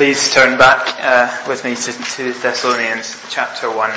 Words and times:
Please 0.00 0.32
turn 0.32 0.56
back 0.56 0.96
uh, 1.02 1.44
with 1.46 1.62
me 1.62 1.74
to, 1.74 1.92
to 1.92 2.32
Thessalonians 2.40 3.22
chapter 3.28 3.68
1. 3.68 3.90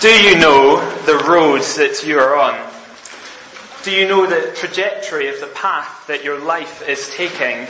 Do 0.00 0.28
you 0.28 0.36
know 0.40 0.80
the 1.02 1.24
roads 1.24 1.76
that 1.76 2.04
you 2.04 2.18
are 2.18 2.36
on? 2.36 2.68
Do 3.84 3.92
you 3.92 4.08
know 4.08 4.26
the 4.26 4.52
trajectory 4.56 5.28
of 5.28 5.38
the 5.38 5.46
path 5.46 6.08
that 6.08 6.24
your 6.24 6.40
life 6.40 6.82
is 6.88 7.14
taking? 7.14 7.68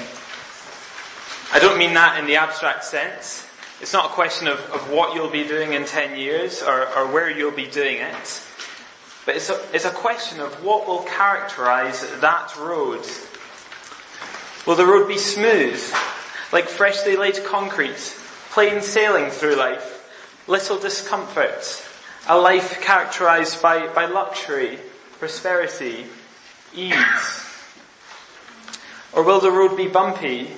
I 1.53 1.59
don't 1.59 1.77
mean 1.77 1.93
that 1.93 2.19
in 2.19 2.25
the 2.25 2.37
abstract 2.37 2.85
sense. 2.85 3.47
It's 3.83 3.93
not 3.93 4.07
a 4.07 4.15
question 4.15 4.49
of, 4.49 4.59
of 4.71 4.91
what 4.91 5.15
you'll 5.15 5.29
be 5.29 5.47
doing 5.47 5.75
in 5.75 5.85
10 5.85 6.19
years 6.19 6.63
or, 6.63 6.89
or 6.97 7.13
where 7.13 7.29
you'll 7.29 7.51
be 7.51 7.67
doing 7.67 7.99
it. 7.99 8.48
But 9.29 9.37
it's 9.37 9.51
a, 9.51 9.61
it's 9.75 9.85
a 9.85 9.91
question 9.91 10.41
of 10.41 10.65
what 10.65 10.87
will 10.87 11.03
characterize 11.03 12.01
that 12.23 12.57
road. 12.57 13.07
Will 14.67 14.75
the 14.75 14.87
road 14.87 15.07
be 15.07 15.19
smooth, 15.19 15.79
like 16.51 16.67
freshly 16.67 17.15
laid 17.15 17.45
concrete, 17.45 18.19
plain 18.53 18.81
sailing 18.81 19.29
through 19.29 19.57
life, 19.57 20.43
little 20.47 20.79
discomfort, 20.79 21.87
a 22.27 22.39
life 22.39 22.81
characterized 22.81 23.61
by, 23.61 23.89
by 23.89 24.07
luxury, 24.07 24.79
prosperity, 25.19 26.07
ease? 26.75 27.45
Or 29.13 29.23
will 29.23 29.41
the 29.41 29.53
road 29.53 29.77
be 29.77 29.89
bumpy, 29.89 30.53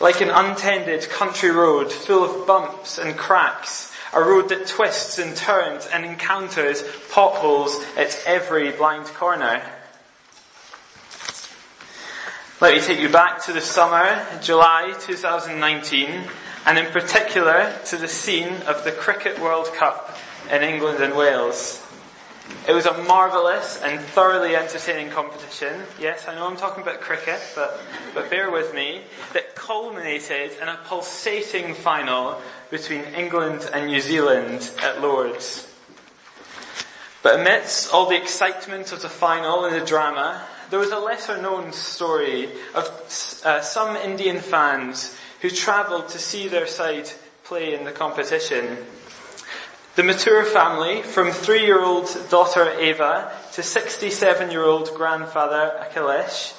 like 0.00 0.20
an 0.20 0.30
untended 0.30 1.08
country 1.08 1.52
road 1.52 1.92
full 1.92 2.24
of 2.24 2.48
bumps 2.48 2.98
and 2.98 3.16
cracks, 3.16 3.85
a 4.12 4.20
road 4.20 4.48
that 4.48 4.66
twists 4.66 5.18
and 5.18 5.36
turns 5.36 5.86
and 5.86 6.04
encounters 6.04 6.82
potholes 7.10 7.84
at 7.96 8.20
every 8.26 8.70
blind 8.72 9.06
corner. 9.06 9.62
Let 12.60 12.74
me 12.74 12.80
take 12.80 13.00
you 13.00 13.10
back 13.10 13.44
to 13.44 13.52
the 13.52 13.60
summer, 13.60 14.26
July 14.40 14.94
2019, 14.98 16.24
and 16.64 16.78
in 16.78 16.86
particular 16.86 17.78
to 17.86 17.96
the 17.96 18.08
scene 18.08 18.62
of 18.62 18.82
the 18.82 18.92
Cricket 18.92 19.38
World 19.38 19.66
Cup 19.74 20.16
in 20.50 20.62
England 20.62 21.02
and 21.02 21.14
Wales. 21.14 21.85
It 22.68 22.72
was 22.72 22.86
a 22.86 23.02
marvellous 23.04 23.80
and 23.82 24.00
thoroughly 24.00 24.56
entertaining 24.56 25.10
competition. 25.10 25.82
Yes, 26.00 26.26
I 26.26 26.34
know 26.34 26.46
I'm 26.46 26.56
talking 26.56 26.82
about 26.82 27.00
cricket, 27.00 27.40
but, 27.54 27.80
but 28.12 28.28
bear 28.28 28.50
with 28.50 28.74
me. 28.74 29.02
That 29.32 29.54
culminated 29.54 30.52
in 30.60 30.68
a 30.68 30.78
pulsating 30.84 31.74
final 31.74 32.40
between 32.70 33.02
England 33.14 33.68
and 33.72 33.86
New 33.86 34.00
Zealand 34.00 34.70
at 34.82 35.00
Lord's. 35.00 35.72
But 37.22 37.40
amidst 37.40 37.92
all 37.92 38.08
the 38.08 38.16
excitement 38.16 38.92
of 38.92 39.02
the 39.02 39.08
final 39.08 39.64
and 39.64 39.74
the 39.74 39.84
drama, 39.84 40.44
there 40.70 40.78
was 40.78 40.90
a 40.90 40.98
lesser 40.98 41.40
known 41.40 41.72
story 41.72 42.48
of 42.74 42.86
uh, 43.44 43.60
some 43.60 43.96
Indian 43.96 44.38
fans 44.38 45.16
who 45.40 45.50
travelled 45.50 46.08
to 46.08 46.18
see 46.18 46.48
their 46.48 46.66
side 46.66 47.10
play 47.44 47.74
in 47.74 47.84
the 47.84 47.92
competition. 47.92 48.78
The 49.96 50.02
Mathur 50.02 50.44
family, 50.44 51.00
from 51.00 51.30
three-year-old 51.30 52.28
daughter 52.28 52.68
Ava 52.68 53.32
to 53.54 53.62
67-year-old 53.62 54.92
grandfather 54.94 55.72
Akhilesh, 55.80 56.52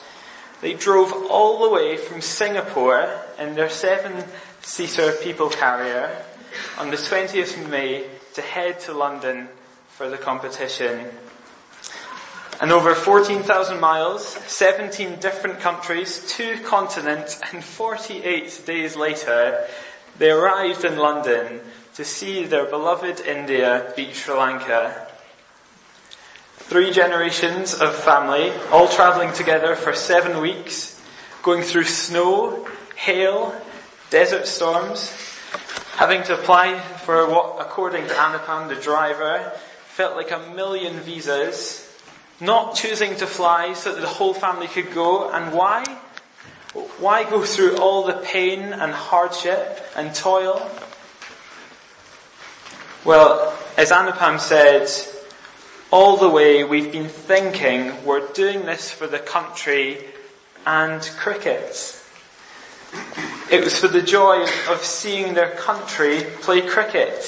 they 0.61 0.73
drove 0.73 1.13
all 1.29 1.59
the 1.61 1.69
way 1.69 1.97
from 1.97 2.19
Singapore 2.19 3.07
in 3.37 3.53
their 3.53 3.69
seven-seater 3.69 5.11
people 5.21 5.49
carrier 5.51 6.19
on 6.79 6.89
the 6.89 6.97
20th 6.97 7.61
of 7.61 7.69
May 7.69 8.07
to 8.33 8.41
head 8.41 8.79
to 8.79 8.93
London 8.93 9.49
for 9.89 10.09
the 10.09 10.17
competition. 10.17 11.05
And 12.59 12.71
over 12.71 12.95
14,000 12.95 13.79
miles, 13.79 14.25
17 14.25 15.19
different 15.19 15.59
countries, 15.59 16.25
two 16.27 16.57
continents, 16.63 17.39
and 17.53 17.63
48 17.63 18.63
days 18.65 18.95
later, 18.95 19.67
they 20.17 20.31
arrived 20.31 20.83
in 20.85 20.97
London 20.97 21.61
to 21.97 22.05
see 22.05 22.43
their 22.43 22.65
beloved 22.65 23.21
India 23.21 23.91
beat 23.95 24.13
Sri 24.13 24.35
Lanka. 24.35 25.07
Three 26.57 26.91
generations 26.91 27.73
of 27.73 27.95
family, 27.95 28.51
all 28.71 28.87
travelling 28.87 29.33
together 29.33 29.75
for 29.75 29.93
seven 29.93 30.39
weeks, 30.39 31.01
going 31.41 31.63
through 31.63 31.85
snow, 31.85 32.67
hail, 32.95 33.59
desert 34.11 34.45
storms, 34.45 35.11
having 35.95 36.21
to 36.21 36.35
apply 36.35 36.77
for 36.79 37.27
what, 37.31 37.57
according 37.59 38.05
to 38.05 38.13
Anupam, 38.13 38.67
the 38.67 38.75
driver, 38.75 39.51
felt 39.87 40.15
like 40.15 40.29
a 40.29 40.53
million 40.53 40.99
visas, 40.99 41.91
not 42.39 42.75
choosing 42.75 43.15
to 43.15 43.25
fly 43.25 43.73
so 43.73 43.95
that 43.95 44.01
the 44.01 44.07
whole 44.07 44.35
family 44.35 44.67
could 44.67 44.93
go, 44.93 45.31
and 45.31 45.51
why? 45.51 45.83
Why 46.99 47.23
go 47.27 47.41
through 47.41 47.77
all 47.77 48.05
the 48.05 48.21
pain 48.23 48.61
and 48.61 48.91
hardship 48.91 49.83
and 49.95 50.13
toil? 50.13 50.61
Well, 53.05 53.57
as 53.77 53.91
Anupam 53.91 54.39
said, 54.39 54.89
all 55.91 56.17
the 56.17 56.29
way 56.29 56.63
we've 56.63 56.91
been 56.91 57.07
thinking 57.07 58.03
we're 58.03 58.27
doing 58.33 58.65
this 58.65 58.91
for 58.91 59.07
the 59.07 59.19
country 59.19 60.03
and 60.65 61.01
cricket. 61.17 62.03
It 63.51 63.63
was 63.63 63.79
for 63.79 63.87
the 63.87 64.01
joy 64.01 64.45
of 64.67 64.81
seeing 64.81 65.35
their 65.35 65.51
country 65.51 66.23
play 66.41 66.61
cricket. 66.61 67.23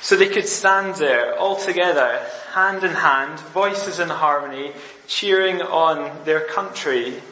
So 0.00 0.16
they 0.16 0.28
could 0.28 0.48
stand 0.48 0.96
there 0.96 1.38
all 1.38 1.56
together, 1.56 2.20
hand 2.54 2.82
in 2.82 2.92
hand, 2.92 3.38
voices 3.40 4.00
in 4.00 4.08
harmony, 4.08 4.72
cheering 5.06 5.60
on 5.60 6.24
their 6.24 6.40
country. 6.48 7.22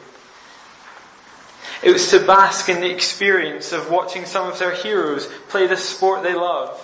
It 1.83 1.91
was 1.91 2.09
to 2.11 2.19
bask 2.19 2.69
in 2.69 2.79
the 2.79 2.91
experience 2.91 3.73
of 3.73 3.89
watching 3.89 4.25
some 4.25 4.47
of 4.47 4.59
their 4.59 4.75
heroes 4.75 5.27
play 5.49 5.65
the 5.65 5.75
sport 5.75 6.21
they 6.21 6.35
love 6.35 6.80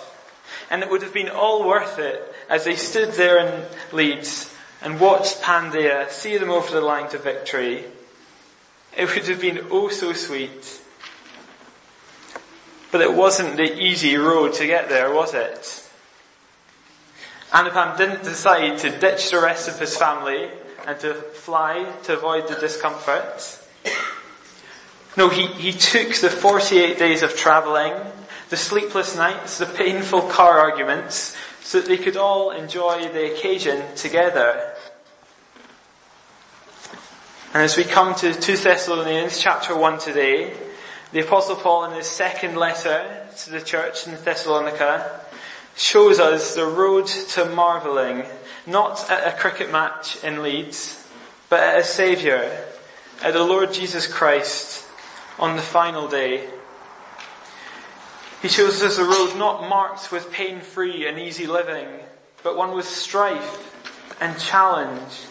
and 0.70 0.84
it 0.84 0.90
would 0.90 1.02
have 1.02 1.14
been 1.14 1.30
all 1.30 1.68
worth 1.68 2.00
it 2.00 2.22
as 2.50 2.66
they 2.66 2.76
stood 2.76 3.14
there 3.14 3.40
in 3.40 3.66
Leeds 3.92 4.54
and 4.82 5.00
watched 5.00 5.42
Pandya 5.42 6.10
see 6.10 6.38
them 6.38 6.50
over 6.50 6.72
the 6.72 6.82
line 6.82 7.10
to 7.10 7.18
victory. 7.18 7.86
It 8.96 9.14
would 9.14 9.28
have 9.28 9.42
been 9.42 9.68
oh 9.72 9.90
so 9.90 10.14
sweet. 10.14 10.82
But 12.92 13.02
it 13.02 13.14
wasn't 13.14 13.58
the 13.58 13.82
easy 13.82 14.16
road 14.16 14.54
to 14.56 14.66
get 14.66 14.90
there, 14.90 15.14
was 15.14 15.34
it? 15.34 15.84
Anupam 17.52 17.98
didn't 17.98 18.24
decide 18.24 18.78
to 18.80 18.98
ditch 18.98 19.32
the 19.32 19.40
rest 19.40 19.68
of 19.68 19.80
his 19.80 19.96
family 19.96 20.50
and 20.86 21.00
to 21.00 21.14
fly 21.14 21.86
to 22.04 22.14
avoid 22.14 22.48
the 22.48 22.56
discomfort. 22.56 23.60
No, 25.16 25.30
he, 25.30 25.48
he 25.48 25.72
took 25.72 26.14
the 26.16 26.30
48 26.30 27.00
days 27.00 27.24
of 27.24 27.36
travelling 27.36 27.94
the 28.50 28.58
sleepless 28.58 29.16
nights, 29.16 29.58
the 29.58 29.66
painful 29.66 30.22
car 30.24 30.60
arguments, 30.60 31.36
so 31.62 31.80
that 31.80 31.88
they 31.88 31.98
could 31.98 32.18
all 32.18 32.52
enjoy 32.52 33.10
the 33.10 33.34
occasion 33.34 33.84
together. 33.96 34.74
And 37.54 37.64
as 37.64 37.76
we 37.76 37.84
come 37.84 38.16
to 38.16 38.34
2 38.34 38.58
Thessalonians 38.58 39.40
chapter 39.40 39.76
1 39.76 40.00
today, 40.00 40.54
the 41.12 41.22
Apostle 41.22 41.56
Paul 41.56 41.86
in 41.86 41.98
his 41.98 42.08
second 42.08 42.56
letter 42.56 43.28
to 43.38 43.50
the 43.50 43.62
church 43.62 44.08
in 44.08 44.16
Thessalonica 44.24 45.22
shows 45.76 46.20
us 46.20 46.56
the 46.56 46.66
road 46.66 47.08
to 47.08 47.46
marvelling, 47.46 48.26
not 48.66 49.10
at 49.10 49.28
a 49.28 49.38
cricket 49.38 49.72
match 49.72 50.24
in 50.24 50.44
Leeds, 50.44 51.08
but 51.50 51.62
at 51.62 51.80
a 51.80 51.84
Saviour, 51.84 52.50
at 53.24 53.34
the 53.34 53.44
Lord 53.44 53.74
Jesus 53.74 54.08
Christ 54.08 54.86
on 55.40 55.56
the 55.56 55.62
final 55.62 56.08
day. 56.08 56.50
He 58.48 58.54
shows 58.54 58.82
us 58.82 58.98
a 58.98 59.04
road 59.04 59.36
not 59.36 59.68
marked 59.68 60.10
with 60.10 60.32
pain-free 60.32 61.06
and 61.06 61.20
easy 61.20 61.48
living, 61.48 61.86
but 62.44 62.56
one 62.56 62.74
with 62.74 62.88
strife 62.88 64.16
and 64.22 64.40
challenge, 64.40 65.26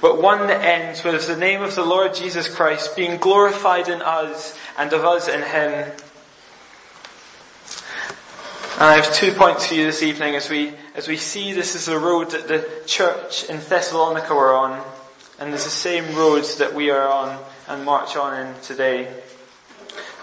but 0.00 0.20
one 0.20 0.48
that 0.48 0.60
ends 0.60 1.04
with 1.04 1.24
the 1.28 1.36
name 1.36 1.62
of 1.62 1.76
the 1.76 1.84
Lord 1.84 2.16
Jesus 2.16 2.52
Christ 2.52 2.96
being 2.96 3.18
glorified 3.18 3.86
in 3.86 4.02
us 4.02 4.58
and 4.76 4.92
of 4.92 5.04
us 5.04 5.28
in 5.28 5.40
Him. 5.40 5.92
And 8.72 8.88
I 8.90 8.96
have 8.96 9.14
two 9.14 9.30
points 9.30 9.68
for 9.68 9.74
you 9.74 9.86
this 9.86 10.02
evening 10.02 10.34
as 10.34 10.50
we, 10.50 10.72
as 10.96 11.06
we 11.06 11.18
see 11.18 11.52
this 11.52 11.76
is 11.76 11.86
the 11.86 11.96
road 11.96 12.32
that 12.32 12.48
the 12.48 12.68
church 12.86 13.44
in 13.44 13.60
Thessalonica 13.60 14.34
were 14.34 14.52
on, 14.52 14.84
and 15.38 15.54
it's 15.54 15.62
the 15.62 15.70
same 15.70 16.16
road 16.16 16.42
that 16.58 16.74
we 16.74 16.90
are 16.90 17.06
on 17.06 17.40
and 17.68 17.84
march 17.84 18.16
on 18.16 18.48
in 18.48 18.60
today. 18.62 19.14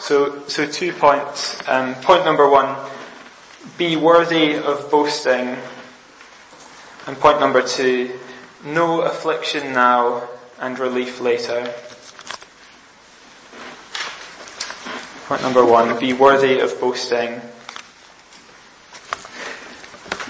So, 0.10 0.42
so 0.48 0.66
two 0.66 0.92
points. 0.92 1.62
Um, 1.70 1.94
point 1.94 2.26
number 2.26 2.50
one, 2.50 2.76
be 3.78 3.96
worthy 3.96 4.56
of 4.56 4.90
boasting. 4.90 5.56
And 7.06 7.16
point 7.20 7.40
number 7.40 7.62
two, 7.62 8.18
no 8.66 9.02
affliction 9.02 9.72
now 9.72 10.28
and 10.60 10.80
relief 10.80 11.22
later. 11.22 11.72
Point 15.28 15.44
number 15.44 15.64
one, 15.64 16.00
be 16.00 16.14
worthy 16.14 16.58
of 16.60 16.82
boasting. 16.82 17.42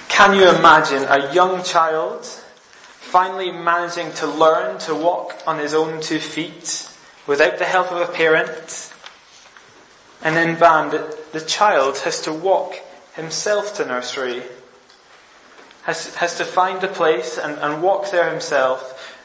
Can 0.10 0.36
you 0.36 0.50
imagine 0.50 1.04
a 1.04 1.34
young 1.34 1.64
child 1.64 2.26
finally 2.26 3.54
managing 3.54 4.12
to 4.16 4.28
learn 4.28 4.78
to 4.80 4.94
walk 4.94 5.42
on 5.48 5.58
his 5.58 5.74
own 5.74 6.02
two 6.02 6.20
feet 6.20 6.92
without 7.28 7.60
the 7.60 7.66
help 7.66 7.94
of 7.94 8.02
a 8.02 8.12
parent. 8.12 8.89
And 10.22 10.36
then 10.36 10.60
bam, 10.60 10.92
the, 10.92 11.18
the 11.32 11.42
child 11.42 12.00
has 12.00 12.22
to 12.22 12.34
walk 12.34 12.76
himself 13.16 13.76
to 13.76 13.86
nursery, 13.86 14.44
has, 15.84 16.14
has 16.16 16.36
to 16.38 16.46
find 16.46 16.84
a 16.84 16.88
place 16.88 17.38
and, 17.38 17.58
and 17.60 17.82
walk 17.82 18.12
there 18.12 18.30
himself. 18.30 19.16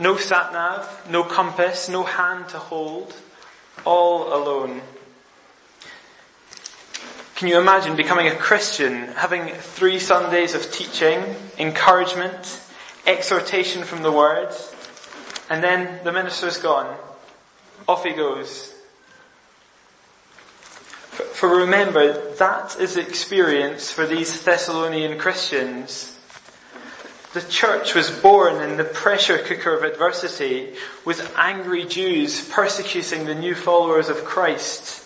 No 0.00 0.16
sat 0.16 0.52
nav, 0.52 1.06
no 1.10 1.22
compass, 1.22 1.88
no 1.88 2.02
hand 2.02 2.48
to 2.50 2.58
hold, 2.58 3.14
all 3.84 4.34
alone. 4.34 4.80
Can 7.36 7.48
you 7.48 7.60
imagine 7.60 7.94
becoming 7.94 8.26
a 8.26 8.34
Christian, 8.34 9.08
having 9.08 9.48
three 9.48 9.98
Sundays 9.98 10.54
of 10.54 10.72
teaching, 10.72 11.36
encouragement, 11.58 12.60
exhortation 13.06 13.84
from 13.84 14.02
the 14.02 14.10
Word, 14.10 14.52
and 15.48 15.62
then 15.62 16.02
the 16.04 16.12
minister's 16.12 16.56
gone. 16.56 16.96
Off 17.86 18.04
he 18.04 18.12
goes. 18.12 18.74
For 21.18 21.48
remember, 21.48 22.34
that 22.36 22.76
is 22.78 22.96
experience 22.96 23.90
for 23.90 24.06
these 24.06 24.42
Thessalonian 24.42 25.18
Christians. 25.18 26.16
The 27.34 27.42
church 27.42 27.94
was 27.94 28.10
born 28.10 28.62
in 28.62 28.76
the 28.76 28.84
pressure 28.84 29.38
cooker 29.38 29.74
of 29.74 29.82
adversity 29.82 30.74
with 31.04 31.34
angry 31.36 31.84
Jews 31.84 32.48
persecuting 32.48 33.26
the 33.26 33.34
new 33.34 33.54
followers 33.54 34.08
of 34.08 34.24
Christ 34.24 35.04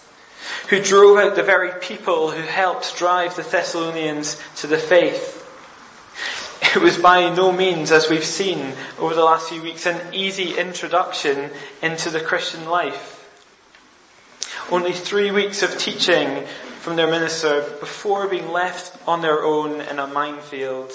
who 0.68 0.82
drove 0.82 1.18
out 1.18 1.36
the 1.36 1.42
very 1.42 1.72
people 1.80 2.30
who 2.30 2.42
helped 2.42 2.96
drive 2.96 3.36
the 3.36 3.42
Thessalonians 3.42 4.40
to 4.56 4.66
the 4.66 4.78
faith. 4.78 5.38
It 6.74 6.80
was 6.80 6.96
by 6.96 7.34
no 7.34 7.52
means, 7.52 7.90
as 7.90 8.08
we've 8.08 8.24
seen 8.24 8.74
over 8.98 9.14
the 9.14 9.24
last 9.24 9.48
few 9.48 9.62
weeks, 9.62 9.86
an 9.86 10.14
easy 10.14 10.56
introduction 10.56 11.50
into 11.82 12.10
the 12.10 12.20
Christian 12.20 12.66
life. 12.66 13.11
Only 14.70 14.92
three 14.92 15.30
weeks 15.30 15.62
of 15.62 15.76
teaching 15.78 16.46
from 16.80 16.96
their 16.96 17.06
minister 17.06 17.62
before 17.80 18.26
being 18.28 18.50
left 18.50 18.96
on 19.06 19.20
their 19.20 19.42
own 19.42 19.80
in 19.80 19.98
a 19.98 20.06
minefield. 20.06 20.92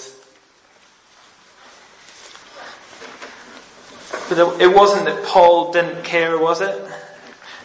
But 4.28 4.60
it 4.60 4.74
wasn't 4.74 5.06
that 5.06 5.24
Paul 5.24 5.72
didn't 5.72 6.04
care, 6.04 6.38
was 6.38 6.60
it? 6.60 6.90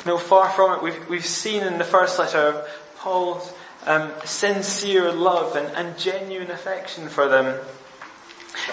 No, 0.05 0.17
far 0.17 0.49
from 0.49 0.77
it. 0.77 0.83
We've, 0.83 1.09
we've 1.09 1.25
seen 1.25 1.63
in 1.63 1.77
the 1.77 1.83
first 1.83 2.17
letter 2.19 2.65
Paul's 2.97 3.53
um, 3.85 4.11
sincere 4.23 5.11
love 5.11 5.55
and, 5.55 5.67
and 5.75 5.97
genuine 5.97 6.51
affection 6.51 7.09
for 7.09 7.27
them. 7.27 7.59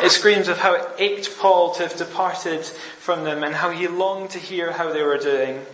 It 0.03 0.11
screams 0.11 0.49
of 0.49 0.59
how 0.59 0.75
it 0.75 0.89
ached 0.99 1.39
Paul 1.39 1.75
to 1.75 1.83
have 1.83 1.97
departed 1.97 2.65
from 2.65 3.25
them 3.25 3.43
and 3.43 3.55
how 3.55 3.71
he 3.71 3.89
longed 3.89 4.31
to 4.31 4.39
hear 4.39 4.73
how 4.73 4.93
they 4.93 5.03
were 5.03 5.19
doing. 5.19 5.65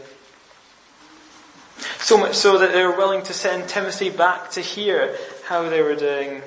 So 1.98 2.16
much 2.18 2.34
so 2.34 2.58
that 2.58 2.72
they 2.72 2.84
were 2.84 2.96
willing 2.96 3.22
to 3.24 3.32
send 3.32 3.68
Timothy 3.68 4.10
back 4.10 4.50
to 4.52 4.60
hear 4.60 5.16
how 5.46 5.68
they 5.68 5.82
were 5.82 5.96
doing. 5.96 6.42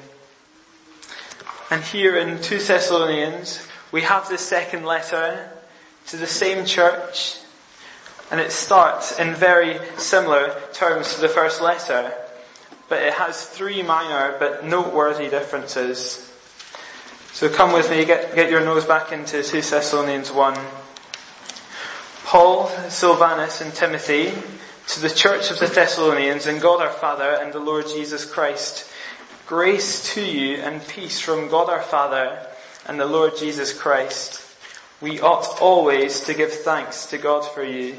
And 1.70 1.84
here 1.84 2.18
in 2.18 2.42
2 2.42 2.60
Thessalonians, 2.60 3.68
we 3.92 4.02
have 4.02 4.28
this 4.30 4.42
second 4.42 4.86
letter 4.86 5.50
to 6.08 6.18
the 6.18 6.28
same 6.28 6.66
church 6.66 7.38
and 8.32 8.40
it 8.40 8.52
starts 8.52 9.18
in 9.20 9.34
very 9.34 9.80
similar 9.98 10.56
terms 10.72 11.16
to 11.16 11.22
the 11.22 11.30
first 11.30 11.62
letter, 11.62 12.14
but 12.88 13.02
it 13.02 13.14
has 13.14 13.46
three 13.46 13.82
minor 13.82 14.36
but 14.38 14.64
noteworthy 14.64 15.30
differences. 15.30 16.32
So 17.34 17.50
come 17.50 17.74
with 17.74 17.90
me, 17.90 18.06
get, 18.06 18.36
get 18.36 18.52
your 18.52 18.62
nose 18.62 18.86
back 18.86 19.12
into 19.12 19.42
2 19.42 19.62
Thessalonians 19.62 20.32
1. 20.32 20.60
Paul, 22.26 22.68
Silvanus, 22.90 23.62
and 23.62 23.74
Timothy, 23.74 24.34
to 24.90 25.00
the 25.00 25.10
church 25.10 25.50
of 25.50 25.60
the 25.60 25.68
Thessalonians, 25.68 26.46
and 26.46 26.62
God 26.62 26.82
our 26.82 26.92
Father 26.92 27.38
and 27.42 27.52
the 27.52 27.60
Lord 27.60 27.88
Jesus 27.88 28.26
Christ, 28.26 28.92
grace 29.48 30.14
to 30.14 30.24
you 30.24 30.58
and 30.58 30.88
peace 30.88 31.20
from 31.20 31.50
God 31.50 31.70
our 31.70 31.82
Father 31.82 32.46
and 32.86 33.00
the 33.00 33.06
Lord 33.06 33.38
Jesus 33.38 33.72
Christ. 33.72 34.46
We 35.02 35.20
ought 35.20 35.62
always 35.62 36.22
to 36.22 36.34
give 36.34 36.52
thanks 36.52 37.08
to 37.08 37.18
God 37.18 37.46
for 37.46 37.64
you 37.64 37.96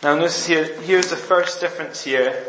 now 0.00 0.14
notice 0.14 0.46
here, 0.46 0.80
here's 0.82 1.10
the 1.10 1.16
first 1.16 1.60
difference 1.60 2.04
here. 2.04 2.46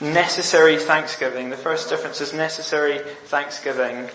Necessary 0.00 0.78
thanksgiving. 0.78 1.50
The 1.50 1.56
first 1.56 1.88
difference 1.88 2.20
is 2.20 2.32
necessary 2.32 2.98
thanksgiving. 3.26 4.08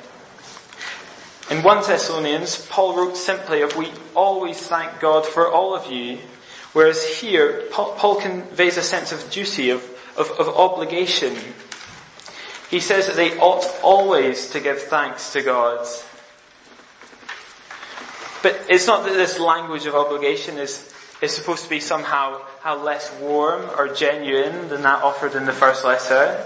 In 1.50 1.64
1 1.64 1.88
Thessalonians, 1.88 2.68
Paul 2.68 2.98
wrote 2.98 3.16
simply 3.16 3.62
of 3.62 3.78
we 3.78 3.90
always 4.16 4.60
thank 4.60 5.00
God 5.00 5.26
for 5.26 5.50
all 5.50 5.74
of 5.74 5.90
you. 5.90 6.18
Whereas 6.76 7.08
here, 7.08 7.64
Paul 7.72 8.20
conveys 8.20 8.76
a 8.76 8.82
sense 8.82 9.14
of 9.14 9.32
duty, 9.32 9.70
of, 9.70 9.82
of, 10.18 10.30
of 10.32 10.50
obligation. 10.50 11.34
He 12.70 12.82
says 12.82 13.08
that 13.08 13.16
they 13.16 13.40
ought 13.40 13.66
always 13.82 14.50
to 14.50 14.60
give 14.60 14.82
thanks 14.82 15.32
to 15.32 15.42
God. 15.42 15.88
But 18.44 18.62
it's 18.68 18.88
not 18.88 19.06
that 19.06 19.14
this 19.14 19.40
language 19.40 19.86
of 19.86 19.96
obligation 19.96 20.58
is 20.58 20.94
is 21.22 21.34
supposed 21.34 21.64
to 21.64 21.70
be 21.70 21.80
somehow 21.80 22.42
how 22.62 22.84
less 22.84 23.10
warm 23.22 23.70
or 23.78 23.88
genuine 23.88 24.68
than 24.68 24.82
that 24.82 25.02
offered 25.02 25.34
in 25.36 25.46
the 25.46 25.54
first 25.54 25.86
letter. 25.86 26.46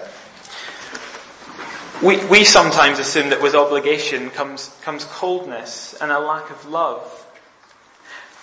We, 2.04 2.24
we 2.28 2.44
sometimes 2.46 3.00
assume 3.00 3.32
that 3.32 3.42
with 3.42 3.56
obligation 3.56 4.30
comes, 4.30 4.70
comes 4.84 5.06
coldness 5.06 5.96
and 6.00 6.12
a 6.12 6.20
lack 6.20 6.50
of 6.52 6.66
love. 6.68 7.26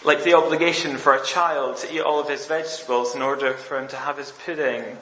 Like 0.06 0.22
the 0.22 0.34
obligation 0.34 0.98
for 0.98 1.14
a 1.14 1.24
child 1.24 1.78
to 1.78 1.92
eat 1.92 2.00
all 2.00 2.20
of 2.20 2.28
his 2.28 2.46
vegetables 2.46 3.16
in 3.16 3.22
order 3.22 3.54
for 3.54 3.76
him 3.76 3.88
to 3.88 3.96
have 3.96 4.18
his 4.18 4.30
pudding. 4.30 4.96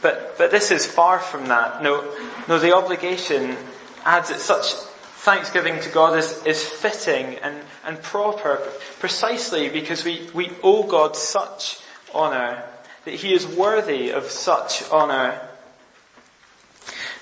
But, 0.00 0.38
but 0.38 0.50
this 0.50 0.70
is 0.70 0.86
far 0.86 1.18
from 1.18 1.48
that. 1.48 1.82
No, 1.82 2.10
no, 2.48 2.58
the 2.58 2.74
obligation 2.74 3.54
adds 4.02 4.30
that 4.30 4.40
such 4.40 4.72
thanksgiving 4.72 5.78
to 5.80 5.90
God 5.90 6.16
is, 6.16 6.42
is 6.46 6.64
fitting 6.64 7.34
and, 7.42 7.54
and 7.84 8.02
proper 8.02 8.66
precisely 8.98 9.68
because 9.68 10.06
we, 10.06 10.26
we 10.32 10.50
owe 10.62 10.84
God 10.84 11.14
such 11.14 11.78
honour, 12.14 12.62
that 13.04 13.14
He 13.14 13.34
is 13.34 13.46
worthy 13.46 14.10
of 14.10 14.24
such 14.24 14.88
honour. 14.90 15.38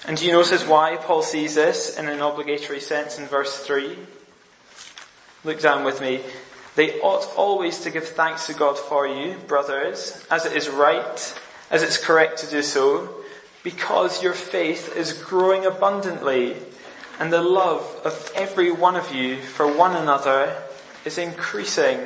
And 0.07 0.17
do 0.17 0.25
you 0.25 0.31
notice 0.31 0.65
why 0.65 0.99
Paul 1.01 1.23
sees 1.23 1.57
this 1.57 1.99
in 1.99 2.09
an 2.09 2.21
obligatory 2.21 2.81
sense 2.81 3.19
in 3.19 3.27
verse 3.27 3.59
3? 3.59 3.97
Look 5.45 5.61
down 5.61 5.85
with 5.85 6.01
me. 6.01 6.21
They 6.75 7.01
ought 7.01 7.31
always 7.37 7.81
to 7.81 7.91
give 7.91 8.09
thanks 8.09 8.47
to 8.47 8.55
God 8.55 8.79
for 8.79 9.07
you, 9.07 9.37
brothers, 9.47 10.27
as 10.31 10.47
it 10.47 10.57
is 10.57 10.69
right, 10.69 11.41
as 11.71 11.83
it's 11.83 11.99
correct 11.99 12.39
to 12.39 12.51
do 12.51 12.63
so, 12.63 13.09
because 13.63 14.23
your 14.23 14.33
faith 14.33 14.97
is 14.97 15.13
growing 15.13 15.67
abundantly 15.67 16.57
and 17.21 17.33
the 17.33 17.43
love 17.43 18.01
of 18.05 18.33
every 18.35 18.73
one 18.73 18.97
of 18.97 19.15
you 19.15 19.37
for 19.37 19.67
one 19.67 19.95
another 19.95 20.63
is 21.05 21.19
increasing. 21.19 21.99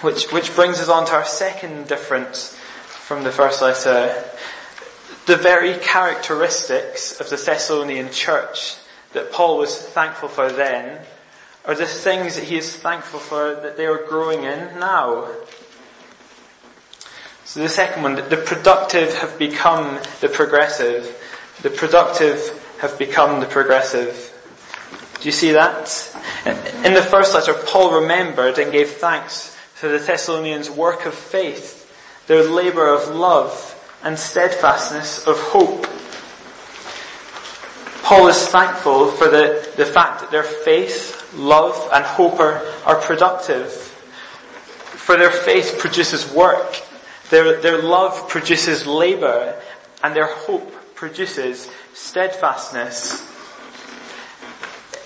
Which, 0.00 0.32
which 0.32 0.54
brings 0.54 0.80
us 0.80 0.88
on 0.88 1.06
to 1.06 1.12
our 1.12 1.24
second 1.24 1.86
difference 1.86 2.56
from 2.86 3.24
the 3.24 3.30
first 3.30 3.62
letter. 3.62 4.24
The 5.26 5.36
very 5.36 5.74
characteristics 5.78 7.20
of 7.20 7.30
the 7.30 7.36
Thessalonian 7.36 8.10
church 8.10 8.76
that 9.12 9.32
Paul 9.32 9.58
was 9.58 9.76
thankful 9.76 10.28
for 10.28 10.50
then 10.50 11.00
are 11.66 11.74
the 11.74 11.86
things 11.86 12.36
that 12.36 12.44
he 12.44 12.56
is 12.56 12.76
thankful 12.76 13.18
for 13.18 13.54
that 13.54 13.76
they 13.76 13.86
are 13.86 14.06
growing 14.06 14.44
in 14.44 14.78
now. 14.78 15.28
So 17.44 17.60
the 17.60 17.68
second 17.68 18.02
one, 18.02 18.14
the 18.14 18.42
productive 18.44 19.14
have 19.14 19.38
become 19.38 20.00
the 20.20 20.28
progressive. 20.28 21.16
The 21.62 21.70
productive 21.70 22.62
have 22.80 22.98
become 22.98 23.40
the 23.40 23.46
progressive. 23.46 24.32
Do 25.20 25.28
you 25.28 25.32
see 25.32 25.52
that? 25.52 25.88
In 26.84 26.94
the 26.94 27.02
first 27.02 27.34
letter, 27.34 27.54
Paul 27.54 28.00
remembered 28.00 28.58
and 28.58 28.70
gave 28.70 28.90
thanks 28.90 29.56
for 29.74 29.88
the 29.88 29.98
Thessalonians' 29.98 30.70
work 30.70 31.06
of 31.06 31.14
faith, 31.14 32.26
their 32.26 32.42
labour 32.44 32.88
of 32.88 33.08
love, 33.14 33.72
and 34.02 34.18
steadfastness 34.18 35.26
of 35.26 35.38
hope. 35.38 35.85
Paul 38.06 38.28
is 38.28 38.46
thankful 38.46 39.10
for 39.10 39.26
the, 39.26 39.68
the 39.76 39.84
fact 39.84 40.20
that 40.20 40.30
their 40.30 40.44
faith, 40.44 41.34
love, 41.34 41.88
and 41.92 42.04
hope 42.04 42.38
are, 42.38 42.64
are 42.84 43.00
productive. 43.00 43.68
For 43.72 45.16
their 45.16 45.32
faith 45.32 45.78
produces 45.80 46.32
work, 46.32 46.80
their, 47.30 47.60
their 47.60 47.82
love 47.82 48.28
produces 48.28 48.86
labour, 48.86 49.60
and 50.04 50.14
their 50.14 50.28
hope 50.28 50.72
produces 50.94 51.68
steadfastness. 51.94 53.28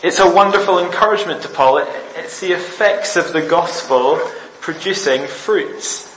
It's 0.02 0.18
a 0.18 0.30
wonderful 0.30 0.78
encouragement 0.84 1.40
to 1.44 1.48
Paul. 1.48 1.78
It, 1.78 1.88
it's 2.16 2.40
the 2.40 2.52
effects 2.52 3.16
of 3.16 3.32
the 3.32 3.40
gospel 3.40 4.20
producing 4.60 5.26
fruits. 5.26 6.14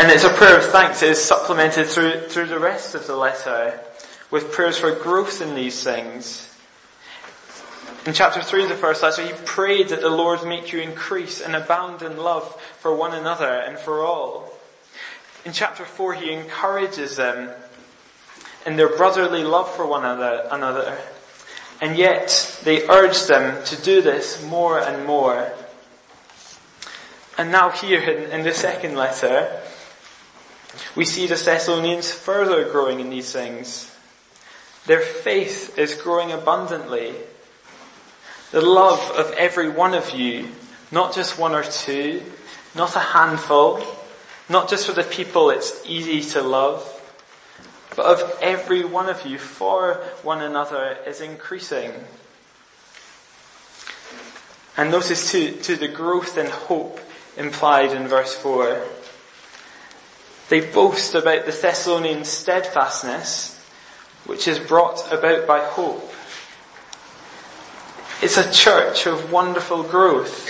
And 0.00 0.10
it's 0.10 0.24
a 0.24 0.30
prayer 0.30 0.58
of 0.58 0.64
thanks 0.64 0.98
that 1.02 1.10
is 1.10 1.22
supplemented 1.22 1.86
through, 1.86 2.26
through 2.30 2.46
the 2.46 2.58
rest 2.58 2.96
of 2.96 3.06
the 3.06 3.14
letter. 3.14 3.78
With 4.32 4.50
prayers 4.50 4.78
for 4.78 4.90
growth 4.92 5.40
in 5.40 5.54
these 5.54 5.84
things. 5.84 6.48
In 8.06 8.14
chapter 8.14 8.42
3 8.42 8.64
of 8.64 8.68
the 8.70 8.74
first 8.74 9.02
letter, 9.02 9.24
he 9.24 9.32
prayed 9.44 9.90
that 9.90 10.00
the 10.00 10.10
Lord 10.10 10.44
make 10.44 10.72
you 10.72 10.80
increase 10.80 11.40
and 11.40 11.54
abound 11.54 12.02
in 12.02 12.16
love 12.16 12.60
for 12.80 12.96
one 12.96 13.14
another 13.14 13.46
and 13.46 13.78
for 13.78 14.04
all. 14.04 14.52
In 15.44 15.52
chapter 15.52 15.84
4, 15.84 16.14
he 16.14 16.32
encourages 16.32 17.14
them 17.16 17.50
in 18.66 18.76
their 18.76 18.88
brotherly 18.88 19.44
love 19.44 19.72
for 19.76 19.86
one 19.86 20.04
another, 20.04 20.98
and 21.80 21.96
yet 21.96 22.58
they 22.64 22.88
urge 22.88 23.26
them 23.26 23.62
to 23.66 23.82
do 23.82 24.00
this 24.00 24.42
more 24.44 24.80
and 24.80 25.04
more. 25.04 25.52
And 27.36 27.52
now 27.52 27.70
here 27.70 28.00
in, 28.00 28.30
in 28.30 28.44
the 28.44 28.54
second 28.54 28.96
letter, 28.96 29.60
we 30.96 31.04
see 31.04 31.26
the 31.26 31.34
Thessalonians 31.34 32.10
further 32.10 32.70
growing 32.70 33.00
in 33.00 33.10
these 33.10 33.32
things. 33.32 33.91
Their 34.86 35.00
faith 35.00 35.78
is 35.78 35.94
growing 35.94 36.32
abundantly 36.32 37.14
the 38.52 38.60
love 38.60 39.00
of 39.12 39.32
every 39.32 39.70
one 39.70 39.94
of 39.94 40.10
you, 40.10 40.48
not 40.90 41.14
just 41.14 41.38
one 41.38 41.54
or 41.54 41.62
two, 41.62 42.22
not 42.74 42.94
a 42.94 43.00
handful, 43.00 43.82
not 44.48 44.68
just 44.68 44.86
for 44.86 44.92
the 44.92 45.02
people 45.02 45.48
it's 45.50 45.82
easy 45.86 46.20
to 46.32 46.42
love, 46.42 46.86
but 47.96 48.04
of 48.04 48.38
every 48.42 48.84
one 48.84 49.08
of 49.08 49.24
you 49.24 49.38
for 49.38 49.94
one 50.22 50.42
another 50.42 50.98
is 51.06 51.22
increasing. 51.22 51.92
And 54.76 54.90
notice 54.90 55.30
too, 55.30 55.52
to 55.62 55.76
the 55.76 55.88
growth 55.88 56.36
in 56.36 56.46
hope 56.46 57.00
implied 57.38 57.92
in 57.92 58.06
verse 58.06 58.34
4. 58.34 58.82
They 60.50 60.60
boast 60.60 61.14
about 61.14 61.46
the 61.46 61.52
Thessalonian 61.52 62.24
steadfastness, 62.24 63.61
which 64.26 64.46
is 64.46 64.58
brought 64.58 65.12
about 65.12 65.46
by 65.46 65.60
hope. 65.60 66.12
It's 68.22 68.38
a 68.38 68.52
church 68.52 69.06
of 69.06 69.32
wonderful 69.32 69.82
growth. 69.82 70.48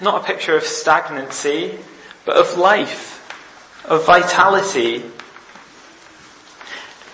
Not 0.00 0.22
a 0.22 0.24
picture 0.24 0.56
of 0.56 0.64
stagnancy, 0.64 1.78
but 2.24 2.36
of 2.36 2.56
life, 2.56 3.84
of 3.84 4.06
vitality. 4.06 5.04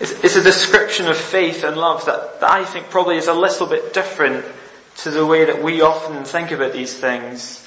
It's, 0.00 0.36
a 0.36 0.42
description 0.42 1.08
of 1.08 1.16
faith 1.16 1.62
and 1.62 1.76
love 1.76 2.06
that, 2.06 2.40
that 2.40 2.50
I 2.50 2.64
think 2.64 2.88
probably 2.90 3.16
is 3.16 3.26
a 3.26 3.34
little 3.34 3.66
bit 3.66 3.92
different 3.92 4.44
to 4.98 5.10
the 5.10 5.26
way 5.26 5.44
that 5.44 5.62
we 5.62 5.82
often 5.82 6.24
think 6.24 6.52
about 6.52 6.72
these 6.72 6.94
things. 6.94 7.66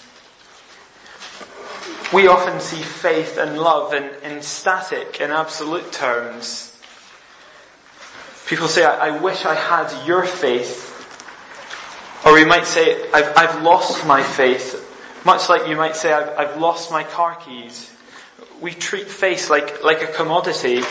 We 2.13 2.27
often 2.27 2.59
see 2.59 2.81
faith 2.81 3.37
and 3.37 3.59
love 3.59 3.93
in, 3.93 4.09
in 4.23 4.41
static 4.41 5.19
and 5.19 5.31
absolute 5.31 5.91
terms. 5.91 6.72
People 8.47 8.67
say, 8.67 8.83
I, 8.83 9.07
I 9.07 9.19
wish 9.21 9.45
I 9.45 9.55
had 9.55 10.05
your 10.05 10.25
faith 10.25 10.93
or 12.25 12.33
we 12.33 12.45
might 12.45 12.65
say, 12.65 13.09
I've, 13.11 13.35
I've 13.35 13.63
lost 13.63 14.07
my 14.07 14.23
faith. 14.23 14.79
Much 15.25 15.49
like 15.49 15.67
you 15.67 15.75
might 15.75 15.95
say, 15.95 16.13
I've, 16.13 16.37
I've 16.37 16.57
lost 16.57 16.89
my 16.89 17.03
car 17.03 17.35
keys. 17.35 17.91
We 18.61 18.73
treat 18.73 19.07
faith 19.07 19.49
like, 19.49 19.83
like 19.83 20.01
a 20.01 20.07
commodity. 20.07 20.83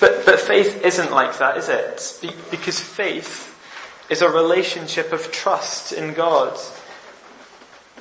But, 0.00 0.26
but 0.26 0.40
faith 0.40 0.82
isn't 0.84 1.12
like 1.12 1.38
that, 1.38 1.56
is 1.58 1.68
it? 1.68 2.34
Because 2.50 2.80
faith 2.80 3.48
is 4.10 4.20
a 4.20 4.28
relationship 4.28 5.12
of 5.12 5.30
trust 5.30 5.92
in 5.92 6.12
God. 6.12 6.58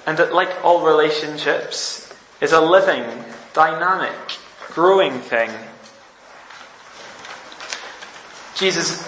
And 0.08 0.18
that 0.18 0.34
like 0.34 0.66
all 0.66 0.84
relationships, 0.84 2.12
is 2.42 2.54
a 2.54 2.60
living, 2.60 3.06
dynamic, 3.54 4.40
growing 4.70 5.20
thing. 5.20 5.52
Jesus 8.62 9.04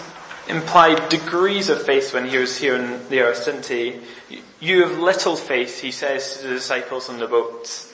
implied 0.48 1.10
degrees 1.10 1.70
of 1.70 1.84
faith 1.84 2.12
when 2.12 2.28
he 2.28 2.40
was 2.40 2.58
here 2.58 2.76
in 2.76 3.08
the 3.10 3.20
he? 3.68 4.00
You 4.60 4.82
have 4.82 4.98
little 4.98 5.36
faith, 5.36 5.80
he 5.80 5.92
says 5.92 6.38
to 6.38 6.48
the 6.48 6.56
disciples 6.56 7.08
on 7.08 7.20
the 7.20 7.28
boat. 7.28 7.94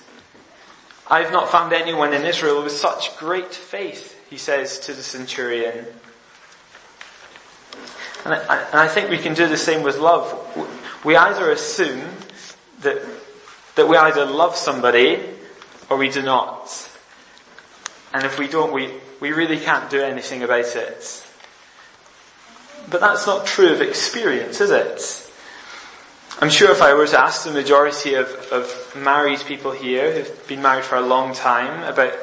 I've 1.06 1.34
not 1.34 1.50
found 1.50 1.74
anyone 1.74 2.14
in 2.14 2.24
Israel 2.24 2.64
with 2.64 2.72
such 2.72 3.18
great 3.18 3.54
faith, 3.54 4.18
he 4.30 4.38
says 4.38 4.80
to 4.80 4.94
the 4.94 5.04
centurion. 5.04 5.86
And 8.24 8.36
I, 8.36 8.64
and 8.72 8.80
I 8.80 8.88
think 8.88 9.10
we 9.10 9.18
can 9.18 9.34
do 9.34 9.46
the 9.46 9.58
same 9.58 9.84
with 9.84 9.98
love. 9.98 10.34
We 11.04 11.18
either 11.18 11.52
assume 11.52 12.08
that, 12.84 13.02
that 13.76 13.90
we 13.90 13.98
either 13.98 14.26
love 14.26 14.56
somebody 14.56 15.20
or 15.90 15.98
we 15.98 16.08
do 16.08 16.22
not. 16.22 16.90
And 18.14 18.24
if 18.24 18.40
we 18.40 18.48
don't, 18.48 18.72
we, 18.72 18.94
we 19.20 19.34
really 19.34 19.60
can't 19.60 19.90
do 19.90 20.02
anything 20.02 20.42
about 20.42 20.74
it. 20.78 21.26
But 22.90 23.02
that's 23.02 23.26
not 23.26 23.46
true 23.46 23.72
of 23.72 23.82
experience, 23.82 24.62
is 24.62 24.72
it? 24.72 25.26
I'm 26.42 26.50
sure 26.50 26.72
if 26.72 26.82
I 26.82 26.94
were 26.94 27.08
to 27.08 27.20
ask 27.20 27.44
the 27.44 27.52
majority 27.52 28.14
of, 28.14 28.28
of 28.52 28.94
married 28.96 29.40
people 29.42 29.72
here 29.72 30.14
who've 30.14 30.48
been 30.48 30.62
married 30.62 30.86
for 30.86 30.96
a 30.96 31.02
long 31.02 31.34
time 31.34 31.84
about 31.84 32.14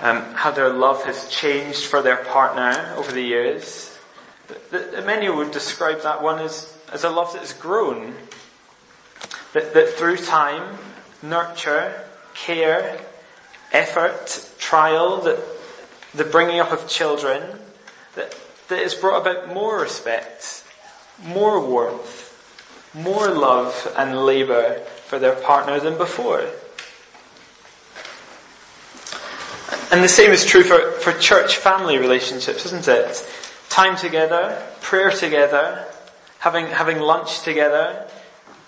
um, 0.00 0.22
how 0.34 0.50
their 0.50 0.68
love 0.68 1.04
has 1.04 1.28
changed 1.28 1.84
for 1.84 2.00
their 2.00 2.18
partner 2.18 2.94
over 2.96 3.10
the 3.10 3.22
years, 3.22 3.98
that, 4.70 5.04
many 5.06 5.28
would 5.28 5.50
describe 5.50 6.02
that 6.02 6.22
one 6.22 6.40
as, 6.40 6.76
as 6.92 7.04
a 7.04 7.10
love 7.10 7.32
that 7.32 7.40
has 7.40 7.52
grown. 7.52 8.14
That, 9.52 9.74
that 9.74 9.90
through 9.90 10.18
time, 10.18 10.78
nurture, 11.22 12.04
care, 12.34 13.00
effort, 13.72 14.48
trial, 14.58 15.20
that 15.22 15.40
the 16.14 16.24
bringing 16.24 16.60
up 16.60 16.72
of 16.72 16.88
children, 16.88 17.58
that 18.14 18.36
that 18.68 18.78
has 18.78 18.94
brought 18.94 19.20
about 19.20 19.52
more 19.52 19.80
respect, 19.80 20.64
more 21.22 21.60
warmth, 21.64 22.30
more 22.94 23.28
love 23.28 23.92
and 23.96 24.24
labour 24.24 24.80
for 25.06 25.18
their 25.18 25.34
partner 25.34 25.80
than 25.80 25.96
before. 25.98 26.48
And 29.90 30.02
the 30.02 30.08
same 30.08 30.30
is 30.30 30.44
true 30.44 30.62
for, 30.62 30.92
for 30.92 31.12
church 31.18 31.56
family 31.56 31.98
relationships, 31.98 32.66
isn't 32.66 32.88
it? 32.88 33.30
Time 33.68 33.96
together, 33.96 34.60
prayer 34.80 35.10
together, 35.10 35.86
having, 36.40 36.66
having 36.66 37.00
lunch 37.00 37.42
together, 37.42 38.08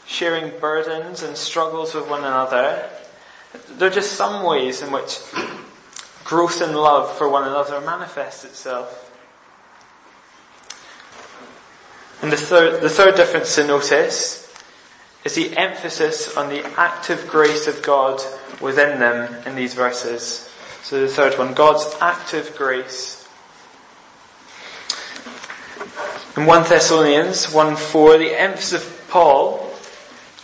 sharing 0.07 0.57
burdens 0.61 1.23
and 1.23 1.37
struggles 1.37 1.95
with 1.95 2.09
one 2.09 2.21
another. 2.21 2.89
There 3.71 3.89
are 3.89 3.95
just 3.95 4.13
some 4.13 4.45
ways 4.45 4.83
in 4.83 4.93
which 4.93 5.19
growth 6.25 6.63
in 6.63 6.75
love 6.75 7.17
for 7.17 7.29
one 7.29 7.47
another 7.47 7.81
manifests 7.81 8.45
itself. 8.45 9.06
And 12.23 12.33
the 12.33 12.37
third, 12.37 12.83
the 12.83 12.89
third 12.89 13.15
difference 13.15 13.55
to 13.57 13.67
notice 13.67 14.43
is 15.25 15.35
the 15.35 15.57
emphasis 15.57 16.37
on 16.37 16.49
the 16.49 16.65
active 16.79 17.29
grace 17.29 17.67
of 17.67 17.83
God 17.83 18.23
within 18.61 19.01
them 19.01 19.35
in 19.47 19.55
these 19.55 19.75
verses. 19.75 20.51
So 20.83 21.01
the 21.01 21.09
third 21.09 21.37
one, 21.39 21.53
God's 21.53 21.95
active 22.01 22.57
grace. 22.57 23.29
In 26.37 26.47
1 26.47 26.69
Thessalonians 26.69 27.53
1 27.53 27.77
4, 27.77 28.19
the 28.19 28.41
emphasis 28.41 28.85
of 28.85 29.09
Paul 29.09 29.73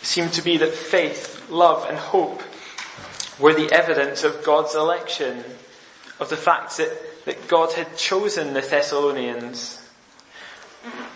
seemed 0.02 0.32
to 0.34 0.42
be 0.42 0.56
that 0.58 0.72
faith, 0.72 1.48
love, 1.48 1.86
and 1.88 1.96
hope 1.96 2.42
were 3.38 3.54
the 3.54 3.72
evidence 3.72 4.24
of 4.24 4.42
God's 4.42 4.74
election, 4.74 5.44
of 6.18 6.28
the 6.28 6.36
fact 6.36 6.76
that, 6.78 7.24
that 7.24 7.48
God 7.48 7.72
had 7.72 7.96
chosen 7.96 8.52
the 8.52 8.60
Thessalonians 8.60 9.81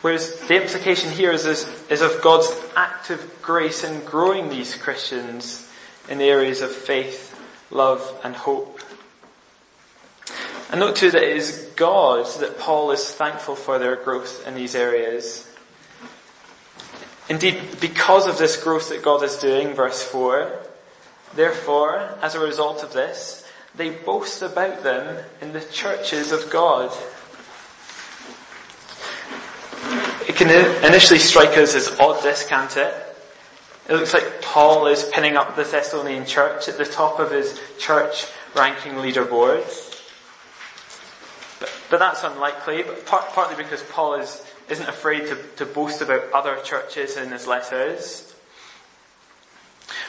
Whereas 0.03 0.39
the 0.41 0.63
implication 0.63 1.11
here 1.11 1.33
is, 1.33 1.47
is, 1.47 1.67
is 1.91 2.03
of 2.03 2.21
God's 2.23 2.49
active 2.77 3.39
grace 3.43 3.83
in 3.83 4.05
growing 4.05 4.49
these 4.49 4.75
Christians 4.75 5.69
in 6.09 6.19
the 6.19 6.25
areas 6.25 6.61
of 6.61 6.71
faith, 6.71 7.39
love, 7.71 8.21
and 8.23 8.37
hope. 8.37 8.81
And 10.71 10.81
note 10.81 10.97
too 10.97 11.11
that 11.11 11.23
it 11.23 11.37
is 11.37 11.71
God 11.77 12.27
that 12.41 12.59
Paul 12.59 12.91
is 12.91 13.11
thankful 13.11 13.55
for 13.55 13.79
their 13.79 13.97
growth 13.97 14.47
in 14.47 14.55
these 14.55 14.75
areas. 14.75 15.51
Indeed, 17.29 17.81
because 17.81 18.27
of 18.27 18.39
this 18.39 18.63
growth 18.63 18.89
that 18.91 19.03
God 19.03 19.23
is 19.23 19.37
doing, 19.37 19.75
verse 19.75 20.03
4, 20.03 20.53
therefore, 21.35 22.17
as 22.23 22.35
a 22.35 22.41
result 22.41 22.83
of 22.83 22.93
this, 22.93 23.45
they 23.75 23.91
boast 23.91 24.43
about 24.43 24.83
them 24.83 25.25
in 25.41 25.53
the 25.53 25.61
churches 25.61 26.33
of 26.33 26.51
God. 26.51 26.97
It 30.29 30.37
can 30.37 30.51
initially 30.85 31.19
strike 31.19 31.57
us 31.57 31.75
as 31.75 31.99
odd, 32.01 32.23
this, 32.23 32.47
can't 32.47 32.77
it? 32.77 32.95
It 33.89 33.95
looks 33.95 34.13
like 34.13 34.43
Paul 34.43 34.87
is 34.89 35.05
pinning 35.05 35.37
up 35.37 35.55
the 35.55 35.63
Thessalonian 35.63 36.27
church 36.27 36.69
at 36.69 36.79
the 36.79 36.85
top 36.85 37.21
of 37.21 37.31
his 37.31 37.61
church 37.79 38.27
ranking 38.57 38.95
leaderboard. 38.95 39.65
But, 41.61 41.73
but 41.91 41.99
that's 41.99 42.25
unlikely, 42.25 42.83
but 42.83 43.07
part, 43.07 43.29
partly 43.33 43.63
because 43.63 43.83
Paul 43.85 44.15
is, 44.15 44.45
isn't 44.69 44.89
afraid 44.89 45.27
to, 45.29 45.37
to 45.57 45.67
boast 45.67 46.03
about 46.03 46.33
other 46.33 46.57
churches 46.65 47.17
in 47.17 47.31
his 47.31 47.47
letters. 47.47 48.35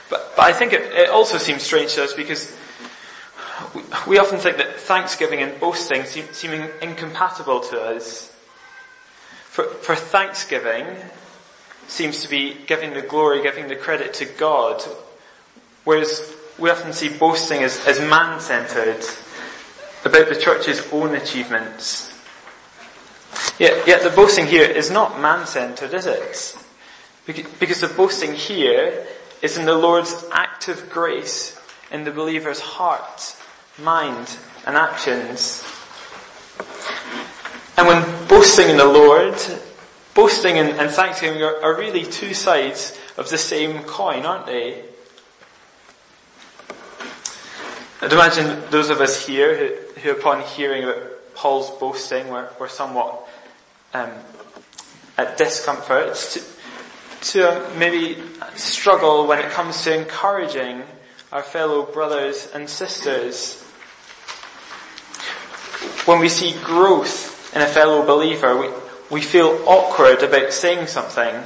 But, 0.09 0.33
but 0.35 0.43
I 0.43 0.53
think 0.53 0.73
it, 0.73 0.81
it 0.93 1.09
also 1.09 1.37
seems 1.37 1.61
strange 1.61 1.93
to 1.93 2.03
us 2.03 2.13
because 2.13 2.57
We 4.07 4.19
often 4.19 4.39
think 4.39 4.57
that 4.57 4.79
thanksgiving 4.79 5.41
and 5.41 5.59
boasting 5.59 6.05
seem, 6.05 6.25
seem 6.31 6.51
incompatible 6.81 7.59
to 7.61 7.81
us. 7.81 8.31
For, 9.57 9.63
for 9.63 9.95
thanksgiving 9.95 10.85
seems 11.87 12.21
to 12.21 12.29
be 12.29 12.55
giving 12.67 12.93
the 12.93 13.01
glory, 13.01 13.41
giving 13.41 13.67
the 13.67 13.75
credit 13.75 14.13
to 14.13 14.25
God, 14.25 14.83
whereas 15.83 16.31
we 16.59 16.69
often 16.69 16.93
see 16.93 17.09
boasting 17.09 17.63
as, 17.63 17.83
as 17.87 17.99
man-centered, 17.99 19.03
about 20.05 20.29
the 20.29 20.39
church's 20.39 20.87
own 20.93 21.15
achievements. 21.15 22.13
Yet, 23.57 23.87
yet 23.87 24.03
the 24.03 24.11
boasting 24.11 24.45
here 24.45 24.69
is 24.69 24.91
not 24.91 25.19
man-centered, 25.19 25.91
is 25.91 26.05
it? 26.05 26.55
Because 27.59 27.81
the 27.81 27.87
boasting 27.87 28.35
here 28.35 29.07
is 29.41 29.57
in 29.57 29.65
the 29.65 29.73
Lord's 29.73 30.23
active 30.31 30.87
grace 30.91 31.59
in 31.91 32.03
the 32.03 32.11
believer's 32.11 32.59
heart, 32.59 33.35
mind, 33.81 34.37
and 34.67 34.77
actions. 34.77 35.63
And 37.77 37.85
when 37.85 38.27
boasting 38.27 38.69
in 38.69 38.77
the 38.77 38.85
Lord, 38.85 39.35
boasting 40.15 40.57
and, 40.57 40.69
and 40.79 40.89
thanksgiving 40.89 41.43
are, 41.43 41.61
are 41.61 41.77
really 41.77 42.03
two 42.03 42.33
sides 42.33 42.99
of 43.17 43.29
the 43.29 43.37
same 43.37 43.83
coin, 43.83 44.25
aren't 44.25 44.47
they? 44.47 44.83
I'd 48.01 48.11
imagine 48.11 48.63
those 48.71 48.89
of 48.89 48.99
us 48.99 49.27
here 49.27 49.55
who, 49.55 50.01
who 50.01 50.11
upon 50.11 50.41
hearing 50.41 50.85
about 50.85 51.35
Paul's 51.35 51.69
boasting 51.79 52.29
were, 52.29 52.49
were 52.59 52.67
somewhat 52.67 53.27
um, 53.93 54.09
at 55.15 55.37
discomfort 55.37 56.15
to, 56.15 56.41
to 57.31 57.71
maybe 57.77 58.17
struggle 58.55 59.27
when 59.27 59.37
it 59.37 59.51
comes 59.51 59.83
to 59.83 59.95
encouraging 59.95 60.81
our 61.31 61.43
fellow 61.43 61.83
brothers 61.83 62.49
and 62.55 62.67
sisters. 62.67 63.61
When 66.05 66.19
we 66.19 66.29
see 66.29 66.59
growth 66.63 67.36
in 67.53 67.61
a 67.61 67.67
fellow 67.67 68.05
believer, 68.05 68.57
we, 68.57 68.69
we 69.09 69.21
feel 69.21 69.63
awkward 69.65 70.23
about 70.23 70.53
saying 70.53 70.87
something. 70.87 71.43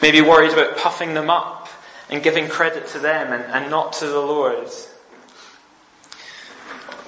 Maybe 0.00 0.20
worried 0.20 0.52
about 0.52 0.76
puffing 0.76 1.14
them 1.14 1.30
up 1.30 1.68
and 2.08 2.22
giving 2.22 2.48
credit 2.48 2.86
to 2.88 2.98
them 2.98 3.32
and, 3.32 3.44
and 3.44 3.70
not 3.70 3.92
to 3.94 4.06
the 4.06 4.20
Lord. 4.20 4.68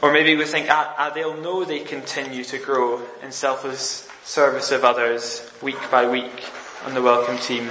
Or 0.02 0.12
maybe 0.12 0.34
we 0.34 0.44
think, 0.44 0.68
ah, 0.70 0.94
ah, 0.98 1.10
they'll 1.10 1.36
know 1.36 1.64
they 1.64 1.80
continue 1.80 2.42
to 2.44 2.58
grow 2.58 3.02
in 3.22 3.32
selfless 3.32 4.08
service 4.24 4.70
of 4.72 4.84
others 4.84 5.48
week 5.62 5.78
by 5.90 6.08
week 6.08 6.44
on 6.86 6.94
the 6.94 7.02
welcome 7.02 7.36
team. 7.38 7.68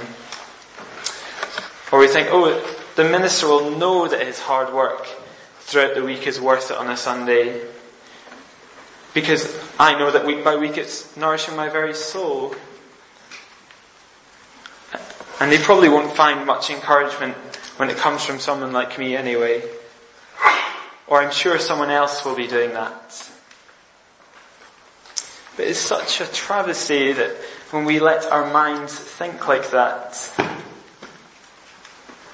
Or 1.92 1.98
we 1.98 2.06
think, 2.06 2.28
oh, 2.30 2.60
the 2.94 3.04
minister 3.04 3.48
will 3.48 3.76
know 3.76 4.06
that 4.06 4.24
his 4.24 4.38
hard 4.38 4.72
work 4.72 5.06
throughout 5.58 5.94
the 5.94 6.04
week 6.04 6.26
is 6.26 6.40
worth 6.40 6.70
it 6.70 6.76
on 6.76 6.88
a 6.88 6.96
Sunday. 6.96 7.66
Because 9.12 9.58
I 9.78 9.98
know 9.98 10.10
that 10.10 10.24
week 10.24 10.44
by 10.44 10.56
week 10.56 10.78
it's 10.78 11.16
nourishing 11.16 11.56
my 11.56 11.68
very 11.68 11.94
soul. 11.94 12.54
And 15.40 15.50
they 15.50 15.58
probably 15.58 15.88
won't 15.88 16.14
find 16.14 16.46
much 16.46 16.70
encouragement 16.70 17.34
when 17.76 17.88
it 17.90 17.96
comes 17.96 18.24
from 18.24 18.38
someone 18.38 18.72
like 18.72 18.98
me 18.98 19.16
anyway. 19.16 19.62
Or 21.06 21.22
I'm 21.22 21.32
sure 21.32 21.58
someone 21.58 21.90
else 21.90 22.24
will 22.24 22.36
be 22.36 22.46
doing 22.46 22.72
that. 22.74 23.30
But 25.56 25.66
it's 25.66 25.78
such 25.78 26.20
a 26.20 26.26
travesty 26.30 27.12
that 27.12 27.36
when 27.70 27.84
we 27.84 28.00
let 28.00 28.24
our 28.26 28.50
minds 28.52 28.98
think 28.98 29.48
like 29.48 29.70
that, 29.70 30.32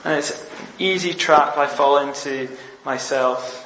and 0.04 0.18
it's 0.18 0.30
an 0.30 0.48
easy 0.78 1.14
trap 1.14 1.56
I 1.56 1.66
fall 1.66 1.98
into 1.98 2.48
myself. 2.84 3.65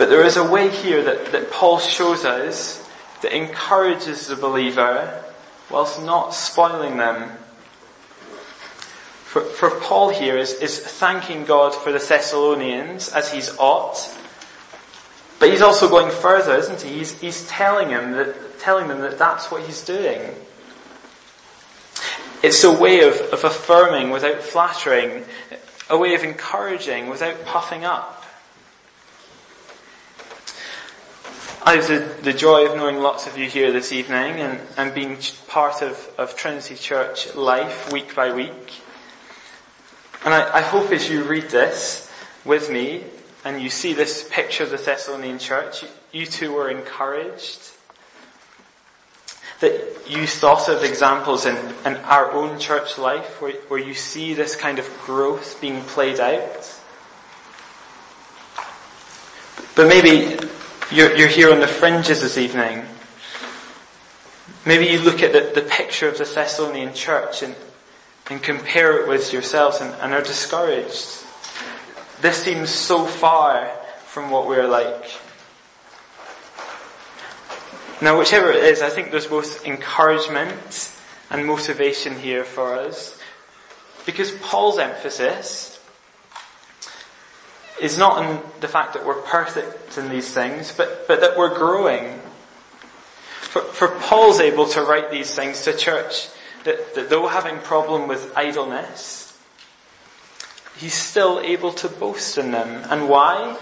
But 0.00 0.08
there 0.08 0.24
is 0.24 0.38
a 0.38 0.50
way 0.50 0.70
here 0.70 1.04
that, 1.04 1.26
that 1.32 1.50
Paul 1.50 1.78
shows 1.78 2.24
us 2.24 2.82
that 3.20 3.36
encourages 3.36 4.28
the 4.28 4.34
believer 4.34 5.22
whilst 5.70 6.02
not 6.02 6.32
spoiling 6.32 6.96
them. 6.96 7.28
For, 9.24 9.42
for 9.42 9.68
Paul 9.68 10.08
here 10.08 10.38
is, 10.38 10.54
is 10.54 10.80
thanking 10.80 11.44
God 11.44 11.74
for 11.74 11.92
the 11.92 11.98
Thessalonians 11.98 13.10
as 13.10 13.30
he's 13.30 13.54
ought, 13.58 13.98
but 15.38 15.50
he's 15.50 15.60
also 15.60 15.86
going 15.86 16.10
further, 16.10 16.54
isn't 16.54 16.80
he? 16.80 16.94
He's, 16.94 17.20
he's 17.20 17.46
telling, 17.48 17.90
him 17.90 18.12
that, 18.12 18.58
telling 18.58 18.88
them 18.88 19.02
that 19.02 19.18
that's 19.18 19.50
what 19.50 19.64
he's 19.64 19.84
doing. 19.84 20.34
It's 22.42 22.64
a 22.64 22.72
way 22.72 23.06
of, 23.06 23.20
of 23.34 23.44
affirming 23.44 24.08
without 24.08 24.42
flattering, 24.42 25.24
a 25.90 25.98
way 25.98 26.14
of 26.14 26.24
encouraging 26.24 27.10
without 27.10 27.44
puffing 27.44 27.84
up. 27.84 28.19
I 31.62 31.74
have 31.74 31.88
the, 31.88 32.22
the 32.22 32.32
joy 32.32 32.66
of 32.66 32.74
knowing 32.74 33.00
lots 33.00 33.26
of 33.26 33.36
you 33.36 33.46
here 33.46 33.70
this 33.70 33.92
evening 33.92 34.40
and, 34.40 34.58
and 34.78 34.94
being 34.94 35.18
part 35.46 35.82
of, 35.82 36.10
of 36.16 36.34
Trinity 36.34 36.74
Church 36.74 37.34
life 37.34 37.92
week 37.92 38.14
by 38.14 38.32
week. 38.32 38.80
And 40.24 40.32
I, 40.32 40.58
I 40.58 40.60
hope 40.62 40.90
as 40.90 41.10
you 41.10 41.22
read 41.22 41.50
this 41.50 42.10
with 42.46 42.70
me 42.70 43.04
and 43.44 43.60
you 43.60 43.68
see 43.68 43.92
this 43.92 44.26
picture 44.30 44.64
of 44.64 44.70
the 44.70 44.78
Thessalonian 44.78 45.38
church, 45.38 45.84
you, 46.12 46.24
too 46.24 46.50
were 46.52 46.70
encouraged. 46.70 47.72
That 49.60 50.08
you 50.08 50.26
thought 50.26 50.70
of 50.70 50.82
examples 50.82 51.44
in, 51.44 51.56
in 51.84 51.96
our 52.04 52.32
own 52.32 52.58
church 52.58 52.96
life 52.96 53.42
where, 53.42 53.52
where 53.68 53.80
you 53.80 53.92
see 53.92 54.32
this 54.32 54.56
kind 54.56 54.78
of 54.78 54.88
growth 55.04 55.60
being 55.60 55.82
played 55.82 56.20
out. 56.20 56.80
But 59.76 59.88
maybe 59.88 60.38
you're, 60.90 61.16
you're 61.16 61.28
here 61.28 61.52
on 61.52 61.60
the 61.60 61.68
fringes 61.68 62.20
this 62.20 62.36
evening. 62.36 62.84
Maybe 64.66 64.86
you 64.86 64.98
look 64.98 65.22
at 65.22 65.32
the, 65.32 65.60
the 65.60 65.66
picture 65.66 66.08
of 66.08 66.18
the 66.18 66.24
Thessalonian 66.24 66.94
church 66.94 67.42
and, 67.42 67.54
and 68.28 68.42
compare 68.42 69.00
it 69.00 69.08
with 69.08 69.32
yourselves 69.32 69.80
and, 69.80 69.94
and 70.00 70.12
are 70.12 70.22
discouraged. 70.22 71.24
This 72.20 72.42
seems 72.42 72.70
so 72.70 73.04
far 73.04 73.70
from 74.04 74.30
what 74.30 74.46
we're 74.46 74.68
like. 74.68 75.18
Now, 78.02 78.18
whichever 78.18 78.50
it 78.50 78.64
is, 78.64 78.82
I 78.82 78.90
think 78.90 79.10
there's 79.10 79.26
both 79.26 79.66
encouragement 79.66 80.92
and 81.30 81.46
motivation 81.46 82.18
here 82.18 82.44
for 82.44 82.74
us. 82.74 83.18
Because 84.06 84.32
Paul's 84.32 84.78
emphasis 84.78 85.79
is 87.80 87.98
not 87.98 88.24
in 88.24 88.40
the 88.60 88.68
fact 88.68 88.94
that 88.94 89.04
we're 89.04 89.22
perfect 89.22 89.98
in 89.98 90.08
these 90.08 90.32
things, 90.32 90.72
but, 90.76 91.06
but 91.08 91.20
that 91.20 91.36
we're 91.36 91.56
growing. 91.56 92.20
For, 93.40 93.62
for 93.62 93.88
Paul's 94.00 94.40
able 94.40 94.68
to 94.68 94.82
write 94.82 95.10
these 95.10 95.34
things 95.34 95.62
to 95.62 95.76
church 95.76 96.28
that, 96.64 96.94
that 96.94 97.10
though 97.10 97.26
having 97.26 97.58
problem 97.58 98.06
with 98.06 98.32
idleness, 98.36 99.38
he's 100.76 100.94
still 100.94 101.40
able 101.40 101.72
to 101.72 101.88
boast 101.88 102.38
in 102.38 102.52
them. 102.52 102.84
And 102.90 103.08
why? 103.08 103.58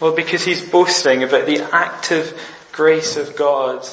Well, 0.00 0.14
because 0.14 0.44
he's 0.44 0.68
boasting 0.68 1.22
about 1.22 1.46
the 1.46 1.60
active 1.72 2.38
grace 2.72 3.16
of 3.16 3.36
God 3.36 3.86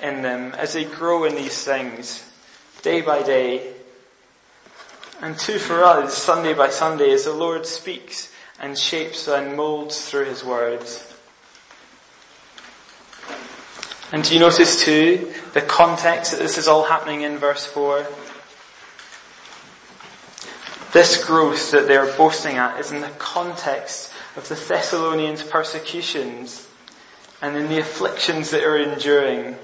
in 0.00 0.22
them 0.22 0.54
as 0.54 0.72
they 0.72 0.84
grow 0.84 1.24
in 1.24 1.36
these 1.36 1.62
things 1.64 2.28
day 2.82 3.00
by 3.00 3.22
day. 3.22 3.72
And 5.20 5.38
two 5.38 5.58
for 5.58 5.84
us, 5.84 6.16
Sunday 6.16 6.52
by 6.52 6.70
Sunday, 6.70 7.12
as 7.12 7.24
the 7.24 7.32
Lord 7.32 7.66
speaks 7.66 8.31
and 8.62 8.78
shapes 8.78 9.26
and 9.26 9.56
molds 9.56 10.08
through 10.08 10.24
his 10.24 10.44
words. 10.44 11.12
And 14.12 14.22
do 14.22 14.34
you 14.34 14.40
notice 14.40 14.84
too 14.84 15.32
the 15.52 15.60
context 15.60 16.32
that 16.32 16.38
this 16.38 16.56
is 16.56 16.68
all 16.68 16.84
happening 16.84 17.22
in 17.22 17.38
verse 17.38 17.66
4? 17.66 18.06
This 20.92 21.24
growth 21.24 21.70
that 21.70 21.88
they're 21.88 22.14
boasting 22.16 22.56
at 22.56 22.78
is 22.78 22.92
in 22.92 23.00
the 23.00 23.08
context 23.18 24.12
of 24.36 24.48
the 24.48 24.54
Thessalonians' 24.54 25.42
persecutions 25.42 26.68
and 27.40 27.56
in 27.56 27.68
the 27.68 27.80
afflictions 27.80 28.50
that 28.50 28.62
are 28.62 28.78
enduring. 28.78 29.56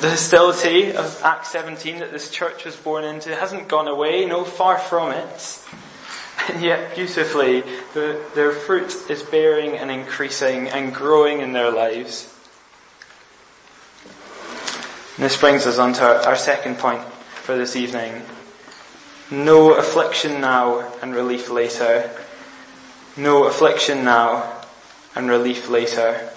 The 0.00 0.10
hostility 0.10 0.92
of 0.92 1.20
Acts 1.24 1.50
17 1.50 1.98
that 1.98 2.12
this 2.12 2.30
church 2.30 2.64
was 2.64 2.76
born 2.76 3.02
into 3.02 3.34
hasn't 3.34 3.66
gone 3.66 3.88
away, 3.88 4.24
no 4.24 4.44
far 4.44 4.78
from 4.78 5.10
it. 5.10 5.64
And 6.48 6.62
yet, 6.62 6.94
beautifully, 6.94 7.62
the, 7.94 8.20
their 8.34 8.52
fruit 8.52 9.10
is 9.10 9.22
bearing 9.22 9.76
and 9.76 9.90
increasing 9.90 10.68
and 10.68 10.94
growing 10.94 11.40
in 11.40 11.52
their 11.52 11.70
lives. 11.70 12.34
And 15.16 15.24
this 15.24 15.36
brings 15.36 15.66
us 15.66 15.78
on 15.78 15.94
to 15.94 16.02
our, 16.02 16.28
our 16.28 16.36
second 16.36 16.78
point 16.78 17.02
for 17.02 17.56
this 17.56 17.74
evening. 17.74 18.22
No 19.30 19.74
affliction 19.74 20.40
now 20.40 20.90
and 21.02 21.14
relief 21.14 21.50
later. 21.50 22.10
No 23.16 23.44
affliction 23.44 24.04
now 24.04 24.60
and 25.14 25.28
relief 25.28 25.68
later. 25.68 26.30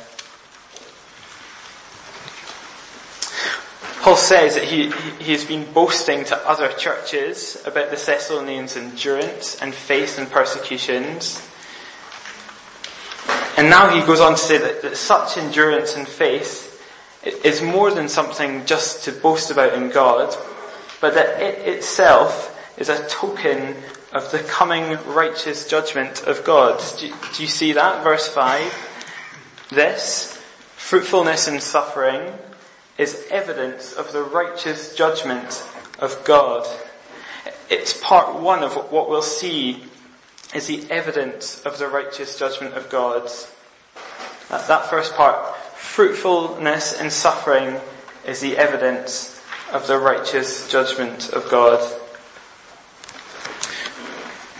Paul 4.01 4.15
says 4.15 4.55
that 4.55 4.63
he, 4.63 4.89
he 5.23 5.31
has 5.31 5.45
been 5.45 5.71
boasting 5.73 6.25
to 6.25 6.49
other 6.49 6.71
churches 6.73 7.61
about 7.67 7.91
the 7.91 7.97
Thessalonians' 7.97 8.75
endurance 8.75 9.61
and 9.61 9.75
faith 9.75 10.17
in 10.17 10.25
persecutions. 10.25 11.47
And 13.57 13.69
now 13.69 13.89
he 13.89 14.03
goes 14.03 14.19
on 14.19 14.31
to 14.31 14.37
say 14.39 14.57
that, 14.57 14.81
that 14.81 14.97
such 14.97 15.37
endurance 15.37 15.95
and 15.95 16.07
faith 16.07 16.83
is 17.45 17.61
more 17.61 17.91
than 17.91 18.09
something 18.09 18.65
just 18.65 19.03
to 19.03 19.11
boast 19.11 19.51
about 19.51 19.75
in 19.75 19.91
God, 19.91 20.35
but 20.99 21.13
that 21.13 21.39
it 21.39 21.67
itself 21.67 22.57
is 22.79 22.89
a 22.89 23.07
token 23.07 23.75
of 24.13 24.31
the 24.31 24.39
coming 24.39 24.97
righteous 25.05 25.67
judgment 25.67 26.23
of 26.23 26.43
God. 26.43 26.81
Do 26.97 27.05
you, 27.05 27.13
do 27.35 27.43
you 27.43 27.49
see 27.49 27.73
that? 27.73 28.03
Verse 28.03 28.27
5. 28.27 29.67
This, 29.69 30.41
fruitfulness 30.75 31.47
and 31.47 31.61
suffering, 31.61 32.33
is 33.01 33.25
evidence 33.31 33.93
of 33.93 34.13
the 34.13 34.21
righteous 34.21 34.95
judgment 34.95 35.67
of 35.97 36.23
God. 36.23 36.67
It's 37.67 37.99
part 37.99 38.39
one 38.39 38.61
of 38.61 38.75
what 38.91 39.09
we'll 39.09 39.23
see 39.23 39.83
is 40.53 40.67
the 40.67 40.85
evidence 40.91 41.61
of 41.61 41.79
the 41.79 41.87
righteous 41.87 42.37
judgment 42.37 42.75
of 42.75 42.91
God. 42.91 43.27
That, 44.49 44.67
that 44.67 44.85
first 44.87 45.15
part, 45.15 45.55
fruitfulness 45.75 46.99
and 46.99 47.11
suffering, 47.11 47.81
is 48.27 48.39
the 48.39 48.55
evidence 48.55 49.41
of 49.73 49.87
the 49.87 49.97
righteous 49.97 50.69
judgment 50.69 51.31
of 51.31 51.49
God. 51.49 51.79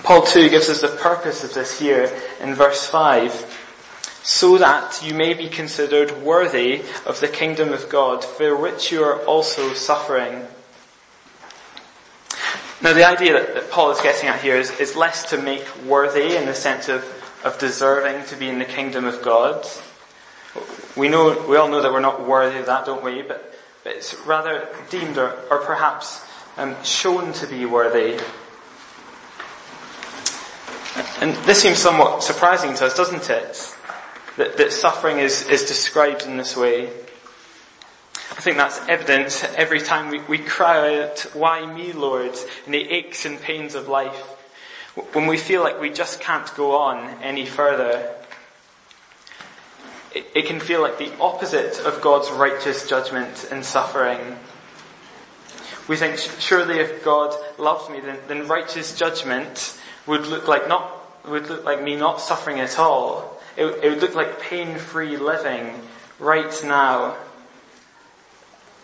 Paul 0.01 0.23
too 0.23 0.49
gives 0.49 0.67
us 0.67 0.82
the 0.82 0.88
purpose 0.88 1.43
of 1.43 1.54
this 1.54 1.80
here 1.80 2.12
in 2.41 2.56
verse 2.56 2.88
5 2.88 3.61
so 4.23 4.57
that 4.57 5.01
you 5.03 5.13
may 5.13 5.34
be 5.34 5.47
considered 5.47 6.21
worthy 6.23 6.84
of 7.05 7.19
the 7.19 7.27
kingdom 7.27 7.73
of 7.73 7.89
God, 7.89 8.23
for 8.23 8.55
which 8.55 8.91
you 8.91 9.03
are 9.03 9.19
also 9.25 9.73
suffering. 9.73 10.45
Now, 12.81 12.93
the 12.93 13.07
idea 13.07 13.34
that, 13.34 13.53
that 13.53 13.71
Paul 13.71 13.91
is 13.91 14.01
getting 14.01 14.29
at 14.29 14.41
here 14.41 14.55
is, 14.55 14.71
is, 14.79 14.95
less 14.95 15.29
to 15.29 15.41
make 15.41 15.65
worthy 15.86 16.36
in 16.36 16.45
the 16.45 16.53
sense 16.55 16.89
of, 16.89 17.03
of 17.43 17.60
deserving 17.60 18.25
to 18.27 18.36
be 18.36 18.49
in 18.49 18.57
the 18.57 18.65
kingdom 18.65 19.05
of 19.05 19.21
God. 19.21 19.67
We 20.97 21.07
know, 21.07 21.45
we 21.47 21.57
all 21.57 21.67
know 21.67 21.81
that 21.81 21.91
we're 21.91 21.99
not 21.99 22.27
worthy 22.27 22.60
of 22.60 22.65
that, 22.65 22.86
don't 22.86 23.03
we? 23.03 23.21
But, 23.21 23.53
but 23.84 23.95
it's 23.95 24.15
rather 24.25 24.67
deemed 24.89 25.17
or, 25.17 25.38
or 25.49 25.60
perhaps 25.60 26.25
um, 26.57 26.75
shown 26.84 27.34
to 27.34 27.47
be 27.47 27.65
worthy. 27.65 28.19
And 31.21 31.36
this 31.45 31.62
seems 31.62 31.77
somewhat 31.77 32.23
surprising 32.23 32.73
to 32.75 32.88
us, 32.88 32.97
doesn't 32.97 33.29
it? 33.29 33.75
That, 34.38 34.58
that 34.58 34.72
suffering 34.72 35.20
is, 35.20 35.48
is 35.48 35.65
described 35.65 36.24
in 36.24 36.38
this 36.38 36.56
way. 36.56 36.89
I 38.32 38.44
think 38.44 38.58
that's 38.58 38.80
evident 38.88 39.50
every 39.58 39.82
time 39.82 40.10
we, 40.10 40.22
we 40.22 40.38
cry 40.38 41.04
out, 41.04 41.20
Why 41.34 41.65
me, 41.65 41.91
Lord? 41.91 42.36
in 42.65 42.72
the 42.72 42.89
aches 42.89 43.26
and 43.26 43.39
pains 43.39 43.76
of 43.76 43.88
life. 43.88 44.38
When 45.13 45.28
we 45.28 45.38
feel 45.38 45.62
like 45.62 45.80
we 45.80 45.89
just 45.89 46.22
can't 46.22 46.54
go 46.56 46.76
on 46.76 47.22
any 47.22 47.46
further. 47.46 48.15
It, 50.13 50.26
it 50.34 50.46
can 50.46 50.60
feel 50.60 50.82
like 50.82 50.98
the 50.98 51.12
opposite 51.20 51.80
of 51.82 52.02
God's 52.02 52.30
righteous 52.32 52.88
judgment 52.88 53.48
and 53.52 53.63
suffering. 53.63 54.38
We 55.88 55.98
think, 55.98 56.17
surely 56.39 56.80
if 56.80 57.04
God 57.04 57.36
loved 57.58 57.91
me, 57.91 58.00
then, 58.00 58.17
then 58.28 58.48
righteous 58.48 58.98
judgment 58.98 59.78
would 60.08 60.26
look 60.26 60.48
like 60.48 60.67
not, 60.67 61.26
would 61.28 61.50
look 61.50 61.65
like 61.65 61.84
me 61.84 61.96
not 61.96 62.22
suffering 62.22 62.60
at 62.60 62.80
all. 62.80 63.40
It, 63.58 63.66
it 63.66 63.90
would 63.90 64.02
look 64.02 64.16
like 64.16 64.42
pain-free 64.42 65.18
living 65.18 65.82
right 66.20 66.54
now. 66.64 67.16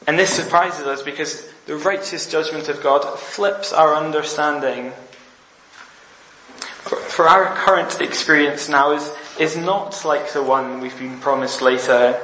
And 0.05 0.17
this 0.17 0.29
surprises 0.29 0.85
us 0.85 1.01
because 1.01 1.49
the 1.65 1.75
righteous 1.75 2.31
judgment 2.31 2.69
of 2.69 2.81
God 2.81 3.19
flips 3.19 3.73
our 3.73 3.93
understanding. 3.93 4.93
For, 6.87 6.95
for 6.95 7.27
our 7.27 7.53
current 7.55 7.99
experience 7.99 8.69
now 8.69 8.91
is, 8.91 9.13
is 9.39 9.57
not 9.57 10.05
like 10.05 10.31
the 10.31 10.41
one 10.41 10.79
we've 10.79 10.97
been 10.97 11.19
promised 11.19 11.61
later. 11.61 12.17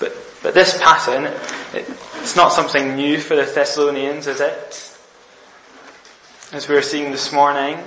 But, 0.00 0.16
but 0.42 0.54
this 0.54 0.76
pattern, 0.82 1.26
it, 1.72 1.88
it's 2.20 2.34
not 2.34 2.52
something 2.52 2.96
new 2.96 3.18
for 3.18 3.36
the 3.36 3.44
Thessalonians, 3.44 4.26
is 4.26 4.40
it? 4.40 4.98
As 6.52 6.68
we 6.68 6.74
were 6.74 6.82
seeing 6.82 7.12
this 7.12 7.32
morning. 7.32 7.78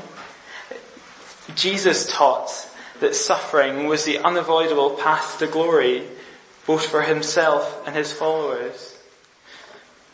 Jesus 1.55 2.11
taught 2.11 2.51
that 2.99 3.15
suffering 3.15 3.87
was 3.87 4.05
the 4.05 4.19
unavoidable 4.19 4.91
path 4.91 5.39
to 5.39 5.47
glory, 5.47 6.03
both 6.65 6.85
for 6.85 7.03
himself 7.03 7.85
and 7.85 7.95
his 7.95 8.11
followers. 8.11 8.97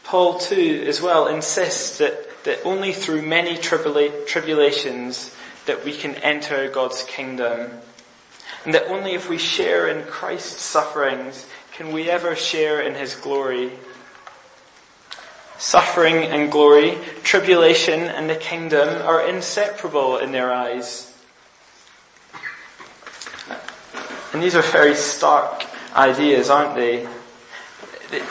Paul 0.03 0.37
too, 0.37 0.83
as 0.87 1.01
well, 1.01 1.27
insists 1.27 1.97
that, 1.97 2.43
that 2.43 2.63
only 2.63 2.93
through 2.93 3.21
many 3.21 3.55
tribula- 3.55 4.27
tribulations 4.27 5.35
that 5.65 5.85
we 5.85 5.93
can 5.93 6.15
enter 6.15 6.69
God's 6.69 7.03
kingdom. 7.03 7.71
And 8.65 8.73
that 8.73 8.87
only 8.87 9.13
if 9.13 9.29
we 9.29 9.37
share 9.37 9.87
in 9.87 10.05
Christ's 10.05 10.61
sufferings 10.61 11.47
can 11.71 11.91
we 11.91 12.09
ever 12.09 12.35
share 12.35 12.81
in 12.81 12.95
his 12.95 13.15
glory. 13.15 13.71
Suffering 15.57 16.17
and 16.17 16.51
glory, 16.51 16.97
tribulation 17.23 18.01
and 18.01 18.29
the 18.29 18.35
kingdom 18.35 19.01
are 19.01 19.25
inseparable 19.25 20.17
in 20.17 20.31
their 20.31 20.53
eyes. 20.53 21.12
And 24.33 24.41
these 24.41 24.55
are 24.55 24.63
very 24.63 24.95
stark 24.95 25.65
ideas, 25.95 26.49
aren't 26.49 26.75
they? 26.75 27.07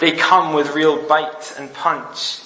They 0.01 0.12
come 0.12 0.53
with 0.53 0.75
real 0.75 1.07
bite 1.07 1.55
and 1.57 1.73
punch. 1.73 2.41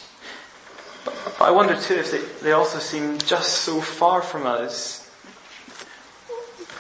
But 1.05 1.41
I 1.41 1.51
wonder 1.51 1.75
too 1.79 1.95
if 1.95 2.11
they, 2.11 2.21
they 2.43 2.53
also 2.53 2.79
seem 2.79 3.19
just 3.19 3.63
so 3.63 3.81
far 3.81 4.21
from 4.21 4.47
us. 4.47 5.11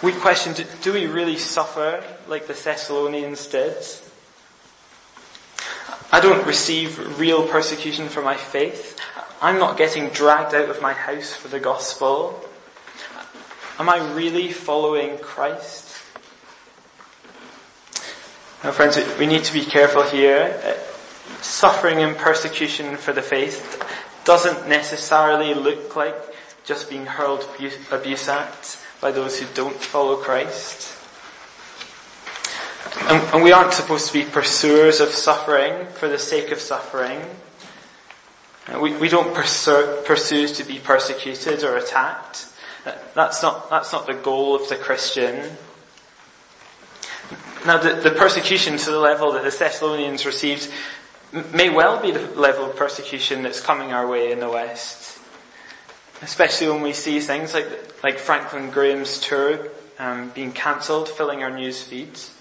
We 0.03 0.13
question, 0.13 0.53
do, 0.53 0.65
do 0.83 0.93
we 0.93 1.07
really 1.07 1.39
suffer 1.39 2.05
like 2.29 2.47
the 2.47 2.53
Thessalonians 2.53 3.47
did? 3.47 3.77
I 6.13 6.21
don't 6.21 6.47
receive 6.47 7.19
real 7.19 7.49
persecution 7.49 8.09
for 8.09 8.23
my 8.23 8.37
faith. 8.37 9.01
I'm 9.41 9.59
not 9.59 9.77
getting 9.77 10.09
dragged 10.11 10.55
out 10.55 10.69
of 10.69 10.83
my 10.83 10.93
house 10.93 11.35
for 11.35 11.49
the 11.49 11.61
gospel. 11.61 12.43
Am 13.79 13.89
I 13.89 13.99
really 14.15 14.53
following 14.53 15.19
Christ? 15.19 15.86
Now, 18.67 18.73
friends, 18.73 18.99
we 19.17 19.29
need 19.29 19.45
to 19.45 19.53
be 19.53 19.65
careful 19.65 20.03
here. 20.03 20.61
Uh, 20.65 20.75
suffering 21.41 21.99
and 21.99 22.17
persecution 22.17 22.97
for 22.97 23.13
the 23.13 23.23
faith 23.23 23.81
doesn't 24.25 24.69
necessarily 24.69 25.55
look 25.55 25.95
like 25.95 26.17
just 26.65 26.91
being 26.91 27.07
hurled 27.07 27.49
abuse 27.93 28.29
at 28.29 28.83
by 29.01 29.13
those 29.13 29.39
who 29.39 29.47
don't 29.55 29.77
follow 29.77 30.17
Christ. 30.17 30.99
And, 33.03 33.45
we 33.45 33.53
aren't 33.53 33.73
supposed 33.73 34.09
to 34.09 34.13
be 34.13 34.29
pursuers 34.29 34.99
of 34.99 35.11
suffering 35.11 35.87
for 35.91 36.09
the 36.09 36.19
sake 36.19 36.51
of 36.51 36.59
suffering. 36.59 37.21
Uh, 38.67 38.81
we, 38.81 38.97
we 38.97 39.09
don't 39.09 39.33
pursue, 39.33 40.03
pursue 40.05 40.49
to 40.49 40.65
be 40.65 40.81
persecuted 40.81 41.63
or 41.63 41.77
attacked. 41.77 42.49
Uh, 42.85 42.95
that's 43.15 43.45
not, 43.45 43.71
that's 43.71 43.93
not 43.93 44.09
the 44.09 44.15
goal 44.15 44.57
of 44.57 44.69
the 44.69 44.75
Christian. 44.75 45.57
Now, 47.65 47.79
the, 47.79 47.95
the 47.95 48.11
persecution 48.11 48.77
to 48.77 48.91
the 48.91 48.99
level 48.99 49.33
that 49.33 49.45
the 49.45 49.51
Thessalonians 49.51 50.27
received 50.27 50.71
may 51.53 51.71
well 51.71 52.01
be 52.01 52.11
the 52.11 52.27
level 52.39 52.65
of 52.65 52.77
persecution 52.77 53.43
that's 53.43 53.61
coming 53.61 53.93
our 53.93 54.07
way 54.07 54.33
in 54.33 54.41
the 54.41 54.49
West. 54.49 55.19
Especially 56.23 56.69
when 56.69 56.83
we 56.83 56.93
see 56.93 57.21
things 57.21 57.55
like, 57.55 58.03
like 58.03 58.19
Franklin 58.19 58.71
Graham's 58.71 59.21
tour 59.21 59.69
um, 59.99 60.31
being 60.31 60.53
cancelled, 60.53 61.09
filling 61.09 61.43
our 61.43 61.51
news 61.51 61.83
feeds. 61.83 62.33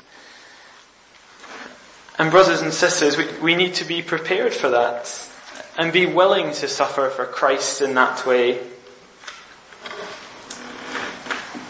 And 2.18 2.32
brothers 2.32 2.62
and 2.62 2.74
sisters, 2.74 3.18
we, 3.18 3.26
we 3.40 3.56
need 3.56 3.74
to 3.76 3.86
be 3.86 4.02
prepared 4.02 4.54
for 4.54 4.70
that 4.70 5.30
and 5.78 5.92
be 5.92 6.06
willing 6.06 6.54
to 6.54 6.68
suffer 6.68 7.10
for 7.10 7.26
Christ 7.26 7.82
in 7.82 7.94
that 7.96 8.26
way. 8.26 8.60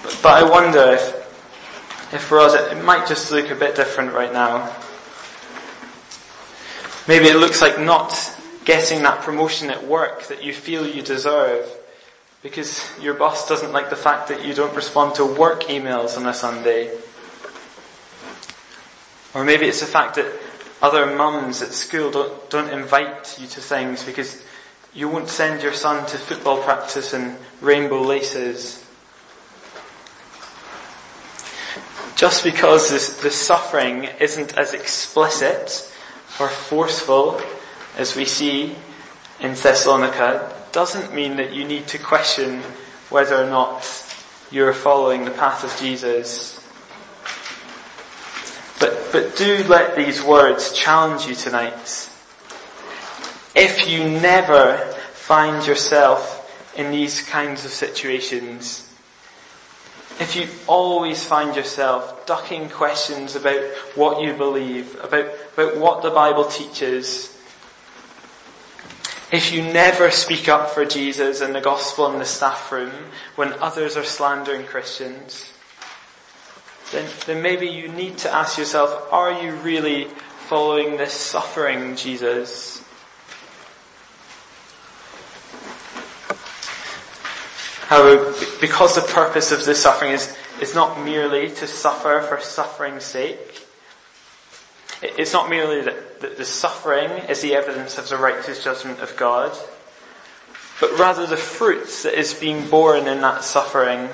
But, 0.03 0.19
but 0.21 0.43
I 0.43 0.43
wonder 0.47 0.91
if 0.91 1.24
if 2.15 2.23
for 2.23 2.39
us 2.39 2.53
it, 2.53 2.77
it 2.77 2.83
might 2.83 3.07
just 3.07 3.31
look 3.31 3.49
a 3.51 3.55
bit 3.55 3.75
different 3.75 4.13
right 4.13 4.31
now. 4.31 4.73
Maybe 7.07 7.25
it 7.27 7.35
looks 7.35 7.61
like 7.61 7.79
not 7.79 8.13
getting 8.65 9.03
that 9.03 9.21
promotion 9.21 9.69
at 9.69 9.85
work 9.85 10.27
that 10.27 10.43
you 10.43 10.53
feel 10.53 10.87
you 10.87 11.01
deserve 11.03 11.69
because 12.41 12.81
your 13.01 13.13
boss 13.13 13.47
doesn't 13.47 13.73
like 13.73 13.89
the 13.89 13.95
fact 13.95 14.27
that 14.29 14.45
you 14.45 14.53
don't 14.53 14.75
respond 14.75 15.15
to 15.15 15.25
work 15.25 15.63
emails 15.63 16.17
on 16.17 16.25
a 16.25 16.33
Sunday. 16.33 16.95
Or 19.33 19.43
maybe 19.43 19.65
it's 19.65 19.81
the 19.81 19.85
fact 19.85 20.15
that 20.15 20.31
other 20.81 21.15
mums 21.15 21.61
at 21.61 21.73
school 21.73 22.11
don't, 22.11 22.49
don't 22.49 22.69
invite 22.69 23.37
you 23.39 23.47
to 23.47 23.61
things 23.61 24.03
because 24.03 24.43
you 24.93 25.09
won't 25.09 25.27
send 25.27 25.63
your 25.63 25.73
son 25.73 26.05
to 26.05 26.17
football 26.17 26.61
practice 26.61 27.13
in 27.13 27.35
rainbow 27.61 28.01
laces. 28.01 28.84
Just 32.15 32.45
because 32.45 32.89
the, 33.21 33.29
suffering 33.29 34.05
isn't 34.21 34.57
as 34.57 34.73
explicit 34.73 35.91
or 36.39 36.47
forceful 36.47 37.41
as 37.97 38.15
we 38.15 38.23
see 38.23 38.75
in 39.41 39.53
Thessalonica 39.53 40.53
doesn't 40.71 41.13
mean 41.13 41.35
that 41.37 41.51
you 41.53 41.65
need 41.65 41.87
to 41.87 41.97
question 41.97 42.61
whether 43.09 43.35
or 43.35 43.49
not 43.49 43.83
you're 44.49 44.73
following 44.73 45.25
the 45.25 45.31
path 45.31 45.65
of 45.65 45.77
Jesus. 45.77 46.61
But, 48.79 49.09
but 49.11 49.35
do 49.35 49.63
let 49.67 49.97
these 49.97 50.23
words 50.23 50.71
challenge 50.71 51.25
you 51.25 51.35
tonight. 51.35 52.09
If 53.55 53.87
you 53.89 54.03
never 54.05 54.77
find 55.13 55.65
yourself 55.67 56.41
in 56.77 56.91
these 56.91 57.21
kinds 57.27 57.65
of 57.65 57.71
situations, 57.71 58.89
if 60.19 60.35
you 60.35 60.47
always 60.67 61.25
find 61.25 61.55
yourself 61.55 62.25
ducking 62.25 62.69
questions 62.69 63.35
about 63.35 63.61
what 63.95 64.21
you 64.21 64.33
believe, 64.33 64.95
about, 65.03 65.29
about 65.53 65.77
what 65.77 66.03
the 66.03 66.11
Bible 66.11 66.45
teaches, 66.45 67.35
if 69.31 69.51
you 69.51 69.61
never 69.61 70.11
speak 70.11 70.47
up 70.47 70.69
for 70.69 70.85
Jesus 70.85 71.41
and 71.41 71.53
the 71.53 71.59
gospel 71.59 72.11
in 72.13 72.19
the 72.19 72.25
staff 72.25 72.71
room 72.71 72.93
when 73.35 73.51
others 73.53 73.97
are 73.97 74.03
slandering 74.03 74.65
Christians, 74.65 75.51
then, 76.91 77.09
then 77.25 77.41
maybe 77.41 77.67
you 77.67 77.89
need 77.89 78.17
to 78.19 78.33
ask 78.33 78.57
yourself, 78.57 79.11
are 79.11 79.41
you 79.43 79.53
really 79.55 80.05
following 80.47 80.95
this 80.97 81.13
suffering 81.13 81.95
Jesus? 81.95 82.84
However, 87.87 88.33
because 88.59 88.95
the 88.95 89.01
purpose 89.01 89.51
of 89.51 89.63
this 89.63 89.83
suffering 89.83 90.11
is, 90.11 90.35
is 90.59 90.73
not 90.73 91.03
merely 91.03 91.49
to 91.49 91.67
suffer 91.67 92.25
for 92.27 92.39
suffering's 92.39 93.03
sake, 93.03 93.63
it's 95.03 95.33
not 95.33 95.51
merely 95.51 95.81
that, 95.81 96.21
that 96.21 96.37
the 96.37 96.45
suffering 96.45 97.11
is 97.29 97.41
the 97.41 97.53
evidence 97.53 97.99
of 97.99 98.09
the 98.09 98.17
righteous 98.17 98.63
judgment 98.63 99.01
of 99.01 99.15
God, 99.17 99.55
but 100.81 100.97
rather 100.97 101.27
the 101.27 101.37
fruits 101.37 102.03
that 102.03 102.17
is 102.17 102.33
being 102.33 102.67
born 102.69 103.07
in 103.07 103.21
that 103.21 103.43
suffering. 103.43 104.09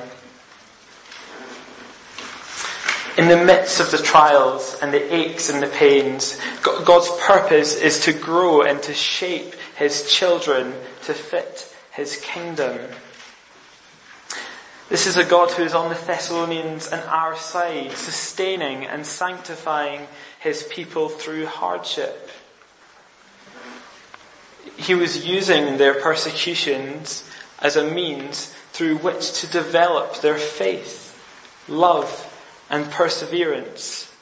In 3.18 3.30
the 3.30 3.44
midst 3.44 3.80
of 3.80 3.92
the 3.92 3.98
trials 3.98 4.78
and 4.82 4.94
the 4.94 5.14
aches 5.14 5.50
and 5.50 5.64
the 5.64 5.68
pains, 5.68 6.40
God's 6.62 7.10
purpose 7.22 7.76
is 7.76 8.04
to 8.06 8.14
grow 8.14 8.64
and 8.64 8.82
to 8.84 8.94
shape 8.94 9.56
His 9.78 10.12
children 10.12 10.74
to 11.04 11.14
fit 11.14 11.74
His 11.92 12.18
kingdom. 12.18 12.80
This 14.92 15.08
is 15.08 15.16
a 15.16 15.24
God 15.24 15.50
who 15.52 15.64
is 15.64 15.74
on 15.74 15.88
the 15.88 15.96
Thessalonians 15.96 16.90
and 16.90 17.02
our 17.04 17.38
side, 17.38 17.94
sustaining 17.94 18.84
and 18.84 19.06
sanctifying 19.06 20.06
his 20.42 20.64
people 20.64 21.08
through 21.08 21.46
hardship. 21.46 22.30
He 24.76 24.94
was 24.94 25.26
using 25.26 25.78
their 25.78 25.94
persecutions 25.94 27.24
as 27.60 27.78
a 27.78 27.90
means 27.90 28.54
through 28.74 28.98
which 28.98 29.40
to 29.40 29.48
develop 29.48 30.20
their 30.20 30.38
faith, 30.38 31.18
love, 31.70 32.28
and 32.70 32.92
perseverance. 32.92 34.14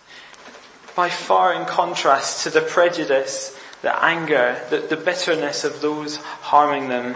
By 0.96 1.10
far 1.10 1.52
in 1.52 1.66
contrast 1.66 2.44
to 2.44 2.52
the 2.52 2.62
prejudice, 2.62 3.60
the 3.82 4.04
anger, 4.06 4.64
the, 4.70 4.78
the 4.78 4.98
bitterness 4.98 5.64
of 5.64 5.82
those 5.82 6.18
harming 6.18 6.90
them. 6.90 7.16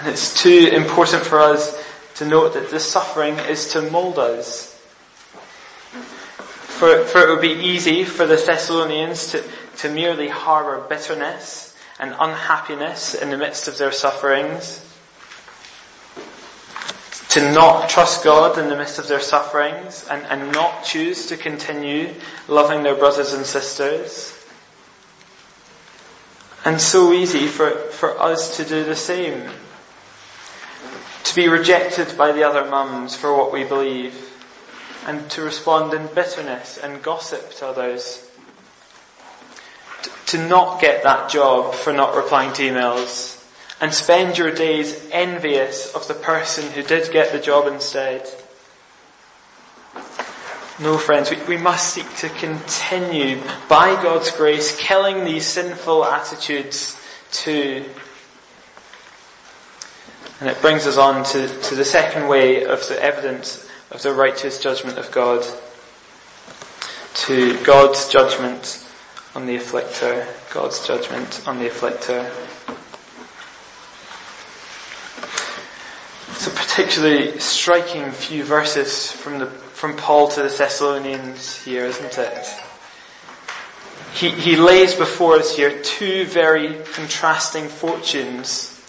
And 0.00 0.08
it's 0.08 0.42
too 0.42 0.70
important 0.72 1.22
for 1.24 1.38
us 1.38 1.78
to 2.14 2.24
note 2.24 2.54
that 2.54 2.70
this 2.70 2.90
suffering 2.90 3.38
is 3.38 3.72
to 3.72 3.82
mold 3.90 4.18
us. 4.18 4.74
For, 6.78 7.04
for 7.04 7.20
it 7.20 7.28
would 7.28 7.42
be 7.42 7.48
easy 7.48 8.04
for 8.04 8.24
the 8.24 8.36
Thessalonians 8.36 9.32
to, 9.32 9.44
to 9.78 9.90
merely 9.90 10.28
harbour 10.28 10.86
bitterness 10.88 11.76
and 11.98 12.14
unhappiness 12.18 13.14
in 13.14 13.28
the 13.28 13.36
midst 13.36 13.68
of 13.68 13.76
their 13.76 13.92
sufferings, 13.92 14.86
to 17.28 17.52
not 17.52 17.90
trust 17.90 18.24
God 18.24 18.58
in 18.58 18.70
the 18.70 18.76
midst 18.76 18.98
of 18.98 19.06
their 19.06 19.20
sufferings 19.20 20.06
and, 20.10 20.24
and 20.28 20.50
not 20.50 20.82
choose 20.82 21.26
to 21.26 21.36
continue 21.36 22.14
loving 22.48 22.82
their 22.82 22.94
brothers 22.94 23.34
and 23.34 23.44
sisters. 23.44 24.46
And 26.64 26.80
so 26.80 27.12
easy 27.12 27.46
for, 27.46 27.70
for 27.70 28.18
us 28.18 28.56
to 28.56 28.64
do 28.64 28.82
the 28.82 28.96
same 28.96 29.50
to 31.30 31.36
be 31.36 31.48
rejected 31.48 32.18
by 32.18 32.32
the 32.32 32.42
other 32.42 32.68
mums 32.68 33.14
for 33.14 33.36
what 33.36 33.52
we 33.52 33.62
believe, 33.62 34.36
and 35.06 35.30
to 35.30 35.40
respond 35.40 35.94
in 35.94 36.08
bitterness 36.08 36.76
and 36.76 37.04
gossip 37.04 37.54
to 37.54 37.64
others. 37.64 38.28
To 40.26 40.48
not 40.48 40.80
get 40.80 41.04
that 41.04 41.30
job 41.30 41.74
for 41.74 41.92
not 41.92 42.16
replying 42.16 42.52
to 42.54 42.62
emails, 42.62 43.48
and 43.80 43.94
spend 43.94 44.38
your 44.38 44.50
days 44.50 45.08
envious 45.12 45.94
of 45.94 46.08
the 46.08 46.14
person 46.14 46.68
who 46.72 46.82
did 46.82 47.12
get 47.12 47.30
the 47.30 47.38
job 47.38 47.68
instead. 47.72 48.28
No, 50.80 50.98
friends, 50.98 51.30
we, 51.30 51.36
we 51.44 51.56
must 51.56 51.94
seek 51.94 52.12
to 52.16 52.28
continue, 52.28 53.40
by 53.68 53.94
God's 54.02 54.32
grace, 54.32 54.76
killing 54.80 55.24
these 55.24 55.46
sinful 55.46 56.04
attitudes 56.04 57.00
too 57.30 57.84
and 60.40 60.48
it 60.48 60.60
brings 60.62 60.86
us 60.86 60.96
on 60.96 61.22
to, 61.22 61.48
to 61.62 61.74
the 61.74 61.84
second 61.84 62.26
way 62.26 62.64
of 62.64 62.86
the 62.88 63.02
evidence 63.02 63.68
of 63.90 64.02
the 64.02 64.12
righteous 64.12 64.58
judgment 64.58 64.96
of 64.96 65.10
God. 65.12 65.44
To 67.26 67.62
God's 67.62 68.08
judgment 68.08 68.86
on 69.34 69.46
the 69.46 69.56
afflictor. 69.56 70.26
God's 70.52 70.86
judgment 70.86 71.42
on 71.46 71.58
the 71.58 71.68
afflictor. 71.68 72.24
It's 76.30 76.46
a 76.46 76.50
particularly 76.50 77.38
striking 77.38 78.10
few 78.10 78.42
verses 78.42 79.12
from 79.12 79.40
the 79.40 79.46
from 79.46 79.96
Paul 79.96 80.28
to 80.28 80.42
the 80.42 80.48
Thessalonians 80.48 81.62
here, 81.62 81.84
isn't 81.86 82.18
it? 82.18 82.46
He, 84.12 84.28
he 84.28 84.56
lays 84.56 84.94
before 84.94 85.36
us 85.36 85.56
here 85.56 85.82
two 85.82 86.26
very 86.26 86.74
contrasting 86.92 87.68
fortunes 87.68 88.79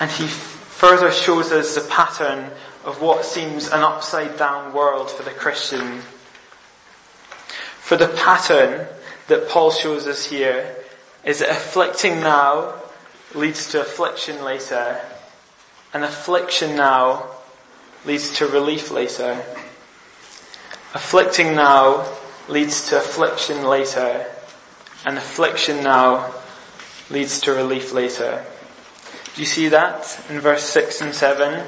and 0.00 0.10
he 0.10 0.26
further 0.26 1.10
shows 1.12 1.52
us 1.52 1.74
the 1.74 1.88
pattern 1.88 2.50
of 2.84 3.00
what 3.00 3.24
seems 3.24 3.68
an 3.68 3.80
upside 3.80 4.36
down 4.36 4.72
world 4.72 5.10
for 5.10 5.22
the 5.22 5.30
Christian. 5.30 6.00
For 7.78 7.96
the 7.96 8.08
pattern 8.08 8.86
that 9.28 9.48
Paul 9.48 9.70
shows 9.70 10.06
us 10.06 10.26
here 10.26 10.76
is 11.24 11.38
that 11.38 11.50
afflicting 11.50 12.20
now 12.20 12.74
leads 13.34 13.70
to 13.70 13.80
affliction 13.80 14.44
later, 14.44 15.00
and 15.92 16.04
affliction 16.04 16.76
now 16.76 17.26
leads 18.04 18.36
to 18.38 18.46
relief 18.46 18.90
later. 18.90 19.42
Afflicting 20.92 21.54
now 21.54 22.06
leads 22.48 22.88
to 22.88 22.98
affliction 22.98 23.64
later, 23.64 24.26
and 25.06 25.16
affliction 25.16 25.82
now 25.82 26.32
leads 27.10 27.40
to 27.40 27.52
relief 27.52 27.92
later. 27.92 28.44
Do 29.34 29.40
you 29.40 29.46
see 29.46 29.68
that 29.68 30.20
in 30.28 30.40
verse 30.40 30.64
6 30.64 31.00
and 31.00 31.14
7? 31.14 31.66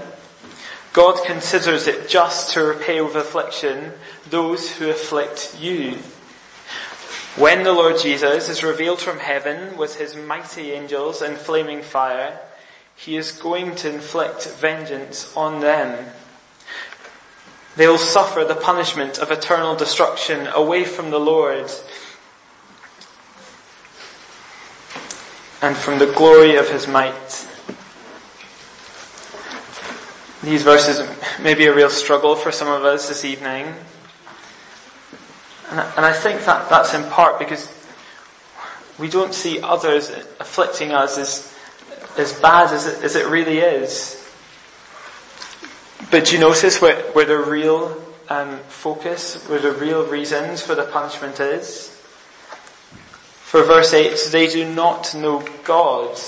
God 0.92 1.25
considers 1.25 1.87
it 1.87 2.09
just 2.09 2.55
to 2.55 2.62
repay 2.62 3.01
with 3.01 3.16
affliction 3.16 3.92
those 4.31 4.71
who 4.73 4.88
afflict 4.88 5.57
you. 5.61 5.99
When 7.37 7.64
the 7.64 7.73
Lord 7.73 7.99
Jesus 7.99 8.49
is 8.49 8.62
revealed 8.62 9.01
from 9.01 9.19
heaven 9.19 9.77
with 9.77 9.99
his 9.99 10.16
mighty 10.16 10.73
angels 10.73 11.21
and 11.21 11.37
flaming 11.37 11.83
fire, 11.83 12.38
he 12.97 13.16
is 13.16 13.33
going 13.33 13.75
to 13.77 13.92
inflict 13.92 14.49
vengeance 14.59 15.37
on 15.37 15.61
them. 15.61 16.07
They 17.77 17.87
will 17.87 17.99
suffer 17.99 18.42
the 18.42 18.55
punishment 18.55 19.19
of 19.19 19.31
eternal 19.31 19.77
destruction 19.77 20.47
away 20.47 20.85
from 20.85 21.11
the 21.11 21.21
Lord 21.21 21.71
and 25.67 25.77
from 25.77 25.99
the 25.99 26.07
glory 26.07 26.55
of 26.55 26.71
his 26.71 26.87
might. 26.87 27.13
These 30.45 30.63
verses 30.63 31.01
may 31.41 31.55
be 31.55 31.67
a 31.67 31.75
real 31.75 31.91
struggle 31.91 32.37
for 32.37 32.53
some 32.53 32.69
of 32.69 32.85
us 32.85 33.09
this 33.09 33.25
evening. 33.25 33.75
And, 35.69 36.07
I 36.07 36.13
think 36.13 36.45
that 36.45 36.71
that's 36.71 36.95
in 36.95 37.03
part 37.11 37.41
because 37.41 37.73
we 38.97 39.09
don't 39.09 39.35
see 39.35 39.61
others 39.61 40.09
afflicting 40.39 40.93
us 40.93 41.19
as, 41.19 41.53
as 42.17 42.33
bad 42.39 42.73
as 42.73 42.87
it, 42.87 43.03
as 43.03 43.17
it 43.17 43.27
really 43.27 43.59
is. 43.59 44.25
But 46.13 46.27
do 46.27 46.35
you 46.35 46.41
notice 46.41 46.81
where, 46.81 47.03
where 47.11 47.25
the 47.25 47.39
real 47.39 48.01
um, 48.29 48.61
focus, 48.69 49.45
where 49.49 49.59
the 49.59 49.73
real 49.73 50.07
reasons 50.07 50.63
for 50.63 50.77
the 50.77 50.85
punishment 50.85 51.41
is? 51.41 51.96
For 53.57 53.62
verse 53.62 53.95
8, 53.95 54.33
they 54.33 54.49
do 54.49 54.71
not 54.71 55.14
know 55.14 55.42
God 55.64 56.21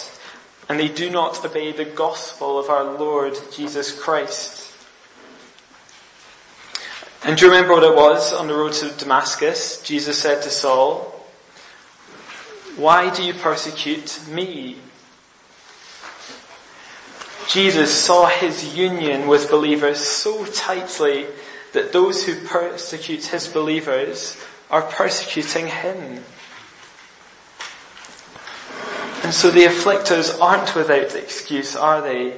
and 0.66 0.80
they 0.80 0.88
do 0.88 1.10
not 1.10 1.44
obey 1.44 1.72
the 1.72 1.84
gospel 1.84 2.58
of 2.58 2.70
our 2.70 2.96
Lord 2.96 3.34
Jesus 3.52 3.92
Christ. 3.92 4.72
And 7.22 7.36
do 7.36 7.44
you 7.44 7.52
remember 7.52 7.74
what 7.74 7.84
it 7.84 7.94
was 7.94 8.32
on 8.32 8.46
the 8.46 8.54
road 8.54 8.72
to 8.72 8.88
Damascus? 8.92 9.82
Jesus 9.82 10.18
said 10.18 10.40
to 10.40 10.48
Saul, 10.48 11.22
Why 12.76 13.14
do 13.14 13.22
you 13.22 13.34
persecute 13.34 14.26
me? 14.26 14.78
Jesus 17.46 17.92
saw 17.92 18.28
his 18.28 18.74
union 18.74 19.28
with 19.28 19.50
believers 19.50 20.00
so 20.00 20.46
tightly 20.46 21.26
that 21.74 21.92
those 21.92 22.24
who 22.24 22.40
persecute 22.46 23.26
his 23.26 23.48
believers 23.48 24.42
are 24.70 24.80
persecuting 24.80 25.66
him. 25.66 26.24
And 29.28 29.34
so 29.34 29.50
the 29.50 29.64
afflictors 29.64 30.40
aren't 30.40 30.74
without 30.74 31.14
excuse, 31.14 31.76
are 31.76 32.00
they? 32.00 32.32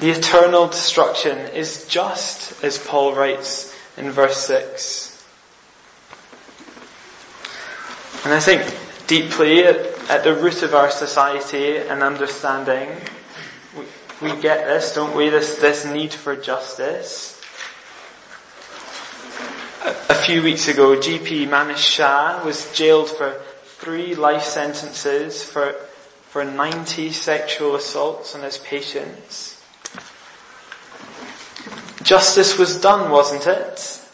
The 0.00 0.10
eternal 0.10 0.66
destruction 0.66 1.38
is 1.54 1.86
just 1.86 2.62
as 2.62 2.76
Paul 2.76 3.14
writes 3.14 3.74
in 3.96 4.10
verse 4.10 4.36
6. 4.36 5.26
And 8.26 8.34
I 8.34 8.40
think 8.40 8.70
deeply 9.06 9.64
at, 9.64 9.76
at 10.10 10.24
the 10.24 10.34
root 10.34 10.62
of 10.62 10.74
our 10.74 10.90
society 10.90 11.78
and 11.78 12.02
understanding, 12.02 12.90
we, 13.74 14.28
we 14.34 14.42
get 14.42 14.66
this, 14.66 14.94
don't 14.94 15.16
we? 15.16 15.30
This, 15.30 15.56
this 15.56 15.86
need 15.86 16.12
for 16.12 16.36
justice. 16.36 17.40
A, 20.10 20.14
few 20.14 20.42
weeks 20.42 20.68
ago, 20.68 20.96
GP 20.96 21.48
Manish 21.48 21.78
Shah 21.78 22.44
was 22.44 22.70
jailed 22.74 23.08
for 23.08 23.40
three 23.80 24.14
life 24.14 24.42
sentences 24.42 25.42
for, 25.42 25.72
for 26.28 26.44
90 26.44 27.12
sexual 27.12 27.74
assaults 27.74 28.34
on 28.34 28.42
his 28.42 28.58
patients. 28.58 29.64
Justice 32.02 32.58
was 32.58 32.78
done, 32.78 33.10
wasn't 33.10 33.46
it? 33.46 34.06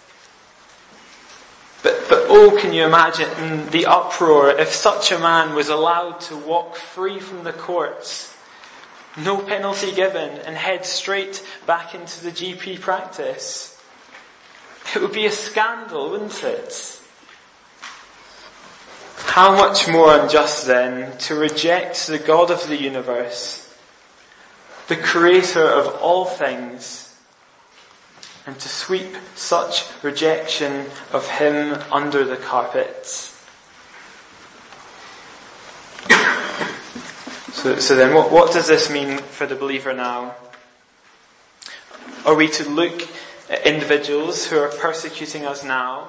But, 1.83 2.07
but 2.09 2.27
oh, 2.29 2.57
can 2.61 2.73
you 2.73 2.85
imagine 2.85 3.71
the 3.71 3.87
uproar 3.87 4.51
if 4.51 4.69
such 4.69 5.11
a 5.11 5.19
man 5.19 5.57
was 5.57 5.69
allowed 5.69 6.21
to 6.23 6.37
walk 6.37 6.77
free 6.77 7.19
from 7.19 7.43
the 7.43 7.53
courts, 7.53 8.37
no 9.17 9.39
penalty 9.39 9.91
given, 9.93 10.31
and 10.41 10.57
head 10.57 10.87
straight 10.87 11.45
back 11.67 11.93
into 11.93 12.23
the 12.23 12.31
GP 12.31 12.81
practice? 12.81 13.83
It 14.95 15.03
would 15.03 15.13
be 15.13 15.27
a 15.27 15.33
scandal, 15.33 16.11
wouldn't 16.11 16.45
it? 16.45 16.96
How 19.17 19.57
much 19.57 19.89
more 19.89 20.19
unjust 20.19 20.67
then 20.67 21.17
to 21.19 21.35
reject 21.35 22.07
the 22.07 22.19
God 22.19 22.51
of 22.51 22.69
the 22.69 22.77
universe, 22.77 23.75
the 24.89 24.97
creator 24.97 25.65
of 25.65 25.95
all 25.97 26.25
things, 26.25 27.07
and 28.47 28.59
to 28.61 28.69
sweep 28.69 29.17
such 29.35 29.85
rejection 30.03 30.87
of 31.13 31.29
him 31.29 31.79
under 31.91 32.25
the 32.25 32.37
carpet. 32.37 33.33
So, 37.53 37.79
so 37.79 37.97
then 37.97 38.15
what, 38.15 38.31
what 38.31 38.53
does 38.53 38.69
this 38.69 38.91
mean 38.91 39.17
for 39.17 39.47
the 39.47 39.57
believer 39.57 39.95
now? 39.95 40.37
Are 42.27 42.35
we 42.35 42.49
to 42.49 42.69
look 42.69 43.09
at 43.49 43.67
individuals 43.67 44.47
who 44.47 44.59
are 44.59 44.69
persecuting 44.69 45.47
us 45.47 45.65
now, 45.65 46.09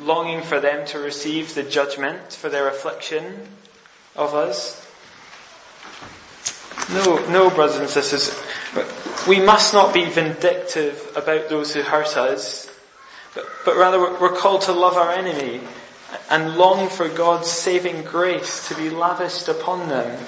longing 0.00 0.42
for 0.42 0.60
them 0.60 0.86
to 0.86 0.98
receive 0.98 1.54
the 1.54 1.62
judgment 1.62 2.32
for 2.32 2.48
their 2.48 2.68
affliction 2.68 3.48
of 4.16 4.34
us? 4.34 4.80
No, 6.92 7.26
no, 7.28 7.50
brothers 7.50 7.76
and 7.76 7.88
sisters. 7.88 8.38
We 9.26 9.40
must 9.40 9.72
not 9.72 9.94
be 9.94 10.04
vindictive 10.04 11.12
about 11.16 11.48
those 11.48 11.72
who 11.72 11.82
hurt 11.82 12.16
us, 12.16 12.70
but, 13.34 13.46
but 13.64 13.76
rather 13.76 13.98
we're 14.20 14.36
called 14.36 14.62
to 14.62 14.72
love 14.72 14.96
our 14.96 15.10
enemy 15.10 15.60
and 16.30 16.56
long 16.56 16.88
for 16.88 17.08
God's 17.08 17.48
saving 17.48 18.02
grace 18.02 18.68
to 18.68 18.74
be 18.74 18.90
lavished 18.90 19.48
upon 19.48 19.88
them. 19.88 20.18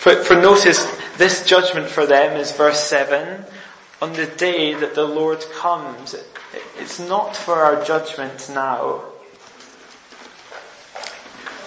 For, 0.00 0.24
for 0.24 0.34
notice, 0.34 0.84
this 1.16 1.46
judgment 1.46 1.88
for 1.88 2.06
them 2.06 2.36
is 2.36 2.52
verse 2.52 2.80
7 2.80 3.44
on 4.00 4.12
the 4.14 4.26
day 4.26 4.74
that 4.74 4.94
the 4.94 5.04
Lord 5.04 5.44
comes. 5.52 6.14
It's 6.78 6.98
not 6.98 7.36
for 7.36 7.54
our 7.54 7.84
judgment 7.84 8.50
now. 8.52 9.04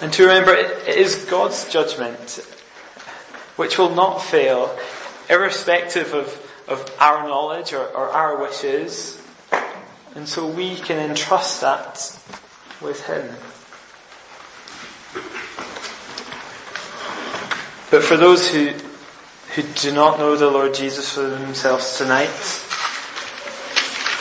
And 0.00 0.12
to 0.12 0.22
remember, 0.24 0.54
it 0.54 0.88
is 0.88 1.24
God's 1.24 1.70
judgment 1.70 2.44
which 3.56 3.78
will 3.78 3.94
not 3.94 4.18
fail, 4.18 4.76
irrespective 5.30 6.12
of, 6.12 6.64
of 6.68 6.94
our 6.98 7.26
knowledge 7.26 7.72
or, 7.72 7.86
or 7.86 8.08
our 8.10 8.40
wishes. 8.40 9.20
And 10.14 10.28
so 10.28 10.46
we 10.46 10.76
can 10.76 10.98
entrust 10.98 11.60
that 11.60 12.18
with 12.80 13.06
Him. 13.06 13.28
But 17.90 18.02
for 18.02 18.16
those 18.16 18.50
who, 18.50 18.72
who 19.54 19.62
do 19.62 19.92
not 19.92 20.18
know 20.18 20.36
the 20.36 20.50
Lord 20.50 20.74
Jesus 20.74 21.14
for 21.14 21.22
themselves 21.22 21.96
tonight, 21.96 22.63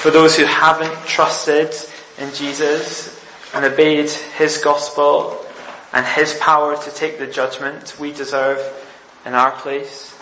for 0.03 0.11
those 0.11 0.35
who 0.35 0.43
haven't 0.43 0.93
trusted 1.07 1.73
in 2.19 2.33
Jesus 2.33 3.23
and 3.53 3.63
obeyed 3.63 4.09
His 4.09 4.57
gospel 4.57 5.39
and 5.93 6.05
His 6.05 6.37
power 6.39 6.75
to 6.75 6.91
take 6.91 7.19
the 7.19 7.25
judgment 7.25 7.97
we 7.97 8.11
deserve 8.11 8.59
in 9.25 9.33
our 9.33 9.51
place. 9.51 10.13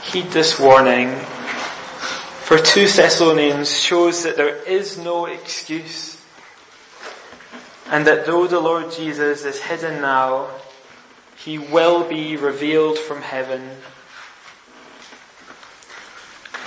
Heed 0.00 0.26
this 0.26 0.60
warning. 0.60 1.16
For 2.44 2.56
2 2.56 2.86
Thessalonians 2.86 3.76
shows 3.76 4.22
that 4.22 4.36
there 4.36 4.62
is 4.62 4.96
no 4.96 5.26
excuse. 5.26 6.24
And 7.90 8.06
that 8.06 8.26
though 8.26 8.46
the 8.46 8.60
Lord 8.60 8.92
Jesus 8.92 9.44
is 9.44 9.60
hidden 9.60 10.00
now, 10.00 10.50
he 11.36 11.58
will 11.58 12.08
be 12.08 12.36
revealed 12.36 12.96
from 12.96 13.22
heaven. 13.22 13.70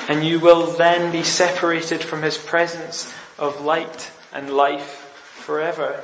And 0.07 0.23
you 0.23 0.39
will 0.39 0.67
then 0.67 1.11
be 1.11 1.23
separated 1.23 2.03
from 2.03 2.21
his 2.21 2.37
presence 2.37 3.11
of 3.39 3.61
light 3.61 4.11
and 4.31 4.51
life 4.51 5.11
forever. 5.33 6.03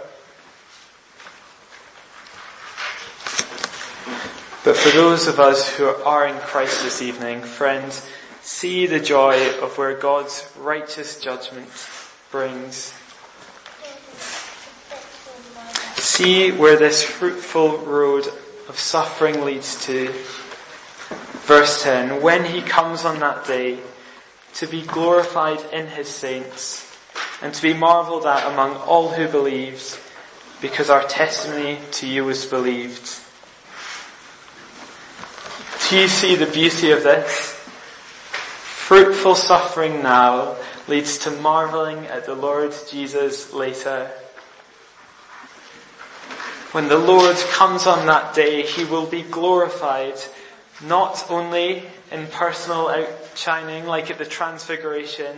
But 4.63 4.77
for 4.77 4.89
those 4.89 5.27
of 5.27 5.39
us 5.39 5.75
who 5.75 5.85
are 5.85 6.27
in 6.27 6.37
Christ 6.37 6.83
this 6.83 7.01
evening, 7.01 7.41
friends, 7.41 8.07
see 8.41 8.85
the 8.85 8.99
joy 8.99 9.59
of 9.59 9.77
where 9.77 9.95
God's 9.95 10.51
righteous 10.57 11.19
judgment 11.19 11.69
brings. 12.31 12.93
See 15.95 16.51
where 16.51 16.77
this 16.77 17.03
fruitful 17.03 17.79
road 17.79 18.27
of 18.67 18.77
suffering 18.77 19.43
leads 19.43 19.83
to. 19.85 20.09
Verse 21.47 21.83
10, 21.83 22.21
when 22.21 22.45
he 22.45 22.61
comes 22.61 23.03
on 23.03 23.19
that 23.19 23.45
day 23.45 23.79
to 24.55 24.67
be 24.67 24.81
glorified 24.81 25.59
in 25.73 25.87
his 25.87 26.07
saints 26.07 26.87
and 27.41 27.53
to 27.53 27.61
be 27.61 27.73
marveled 27.73 28.25
at 28.25 28.51
among 28.51 28.75
all 28.75 29.09
who 29.09 29.27
believes 29.27 29.99
because 30.61 30.89
our 30.89 31.03
testimony 31.03 31.79
to 31.91 32.07
you 32.07 32.23
was 32.23 32.45
believed. 32.45 33.19
Do 35.89 35.97
you 35.97 36.07
see 36.07 36.35
the 36.35 36.45
beauty 36.45 36.91
of 36.91 37.03
this? 37.03 37.57
Fruitful 38.91 39.35
suffering 39.35 40.03
now 40.03 40.55
leads 40.87 41.17
to 41.19 41.31
marveling 41.31 42.05
at 42.05 42.25
the 42.25 42.35
Lord 42.35 42.73
Jesus 42.89 43.53
later. 43.53 44.11
When 46.71 46.87
the 46.87 46.97
Lord 46.97 47.35
comes 47.35 47.87
on 47.87 48.05
that 48.05 48.33
day, 48.33 48.61
he 48.61 48.85
will 48.85 49.05
be 49.05 49.23
glorified, 49.23 50.15
not 50.81 51.29
only 51.29 51.83
in 52.11 52.27
personal 52.27 52.89
outshining 53.31 53.85
like 53.85 54.11
at 54.11 54.17
the 54.17 54.25
Transfiguration, 54.25 55.37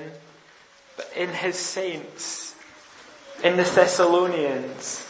but 0.98 1.12
in 1.16 1.30
his 1.30 1.58
saints, 1.58 2.56
in 3.44 3.58
the 3.58 3.64
Thessalonians, 3.64 5.08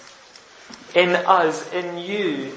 in 0.94 1.16
us, 1.16 1.72
in 1.72 1.98
you, 1.98 2.52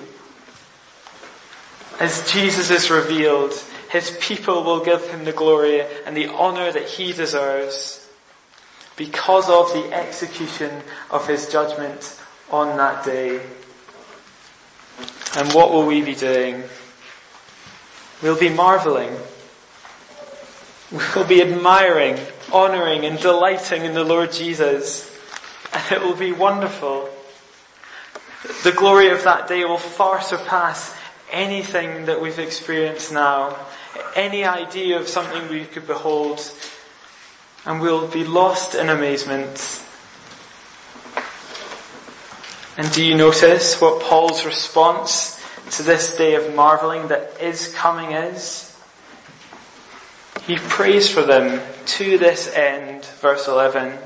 as 2.01 2.31
Jesus 2.31 2.71
is 2.71 2.91
revealed, 2.91 3.53
his 3.91 4.17
people 4.21 4.65
will 4.65 4.85
give 4.85 5.09
him 5.11 5.25
the 5.25 5.33
glory 5.33 5.83
and 6.05 6.17
the 6.17 6.29
honor 6.29 6.73
that 6.73 6.89
he 6.89 7.13
deserves 7.13 8.09
because 8.97 9.49
of 9.49 9.73
the 9.73 9.93
execution 9.95 10.83
of 11.11 11.27
his 11.27 11.49
judgment 11.51 12.21
on 12.51 12.77
that 12.77 13.05
day. 13.05 13.41
And 15.37 15.53
what 15.53 15.71
will 15.71 15.87
we 15.87 16.03
be 16.03 16.15
doing? 16.15 16.65
We'll 18.23 18.39
be 18.39 18.51
marveling. 20.91 21.15
We'll 21.15 21.27
be 21.27 21.43
admiring, 21.43 22.19
honoring 22.53 23.05
and 23.05 23.19
delighting 23.19 23.85
in 23.85 23.95
the 23.95 24.05
Lord 24.05 24.33
Jesus. 24.33 25.13
And 25.73 25.93
it 25.93 26.01
will 26.03 26.17
be 26.17 26.33
wonderful. 26.33 27.09
The 28.63 28.73
glory 28.73 29.11
of 29.11 29.25
that 29.25 29.49
day 29.49 29.65
will 29.65 29.79
far 29.79 30.21
surpass 30.21 30.95
anything 31.33 32.07
that 32.07 32.21
we've 32.21 32.39
experienced 32.39 33.13
now, 33.13 33.57
any 34.15 34.45
idea 34.45 34.99
of 34.99 35.09
something 35.09 35.49
we 35.49 35.65
could 35.65 35.87
behold, 35.87 36.41
and 37.65 37.81
we'll 37.81 38.07
be 38.07 38.25
lost 38.25 38.77
in 38.77 38.89
amazement. 38.89 39.83
And 42.79 42.93
do 42.93 43.03
you 43.03 43.17
notice 43.17 43.81
what 43.81 44.03
Paul's 44.03 44.45
response 44.45 45.43
to 45.73 45.83
this 45.83 46.17
day 46.17 46.35
of 46.37 46.55
marveling 46.55 47.09
that 47.09 47.41
is 47.41 47.75
coming 47.75 48.13
is? 48.13 48.66
He 50.47 50.57
prays 50.57 51.11
for 51.11 51.23
them 51.23 51.61
to 51.87 52.19
this 52.19 52.53
end, 52.55 53.05
verse 53.05 53.49
11. 53.49 53.99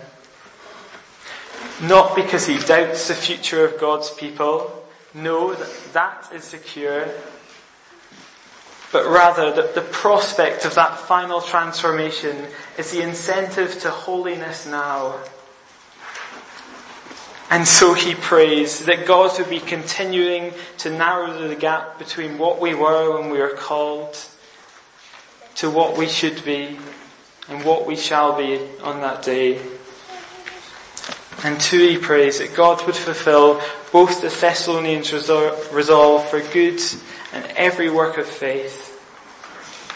Not 1.82 2.16
because 2.16 2.46
he 2.46 2.58
doubts 2.58 3.08
the 3.08 3.14
future 3.14 3.62
of 3.62 3.78
God's 3.78 4.10
people. 4.10 4.84
No, 5.12 5.54
that, 5.54 5.92
that 5.92 6.30
is 6.34 6.44
secure. 6.44 7.08
But 8.90 9.06
rather 9.06 9.52
that 9.52 9.74
the 9.74 9.82
prospect 9.82 10.64
of 10.64 10.74
that 10.76 10.98
final 10.98 11.42
transformation 11.42 12.46
is 12.78 12.90
the 12.90 13.02
incentive 13.02 13.78
to 13.80 13.90
holiness 13.90 14.66
now. 14.66 15.20
And 17.50 17.68
so 17.68 17.92
he 17.92 18.14
prays 18.14 18.86
that 18.86 19.06
God 19.06 19.36
would 19.38 19.50
be 19.50 19.60
continuing 19.60 20.54
to 20.78 20.90
narrow 20.90 21.48
the 21.48 21.56
gap 21.56 21.98
between 21.98 22.38
what 22.38 22.62
we 22.62 22.74
were 22.74 23.18
when 23.18 23.28
we 23.28 23.38
were 23.38 23.50
called 23.50 24.16
to 25.60 25.70
what 25.70 25.96
we 25.98 26.08
should 26.08 26.42
be 26.42 26.78
and 27.50 27.64
what 27.66 27.86
we 27.86 27.94
shall 27.94 28.34
be 28.36 28.58
on 28.82 29.00
that 29.02 29.22
day. 29.22 29.60
And 31.44 31.60
two, 31.60 31.86
he 31.86 31.98
prays 31.98 32.38
that 32.38 32.54
God 32.54 32.84
would 32.86 32.96
fulfill 32.96 33.60
both 33.92 34.22
the 34.22 34.28
Thessalonians' 34.28 35.12
resolve 35.12 36.28
for 36.28 36.40
good 36.40 36.80
and 37.34 37.44
every 37.56 37.90
work 37.90 38.16
of 38.16 38.26
faith, 38.26 38.88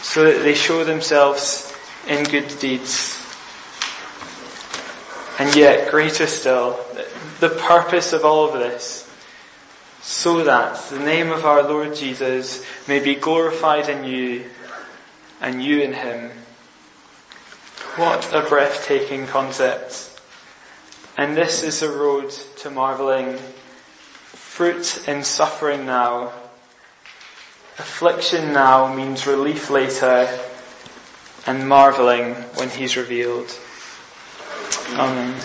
so 0.03 0.25
that 0.25 0.43
they 0.43 0.55
show 0.55 0.85
themselves 0.85 1.75
in 2.09 2.25
good 2.25 2.49
deeds. 2.59 3.19
And 5.39 5.55
yet, 5.57 5.91
greater 5.91 6.27
still, 6.27 6.79
the 7.41 7.49
purpose 7.49 8.13
of 8.13 8.25
all 8.25 8.47
of 8.49 8.53
this, 8.53 9.11
so 10.03 10.45
that 10.45 10.77
the 10.91 10.99
name 10.99 11.31
of 11.31 11.47
our 11.47 11.63
Lord 11.63 11.95
Jesus 11.95 12.65
may 12.87 13.01
be 13.01 13.15
glorified 13.15 13.89
in 13.89 14.05
you, 14.05 14.45
and 15.45 15.63
you 15.63 15.81
in 15.81 15.93
him. 15.93 16.31
What 17.97 18.35
a 18.35 18.41
breathtaking 18.49 19.27
concept. 19.27 20.19
And 21.19 21.37
this 21.37 21.63
is 21.63 21.81
the 21.81 21.91
road 21.91 22.31
to 22.31 22.71
marveling. 22.71 23.37
Fruit 23.37 25.07
in 25.07 25.23
suffering 25.23 25.85
now. 25.85 26.33
Affliction 27.77 28.55
now 28.55 28.93
means 28.95 29.27
relief 29.27 29.69
later 29.69 30.27
and 31.47 31.69
marveling 31.69 32.35
when 32.57 32.71
he's 32.71 32.97
revealed. 32.97 33.51
Amen. 34.93 35.39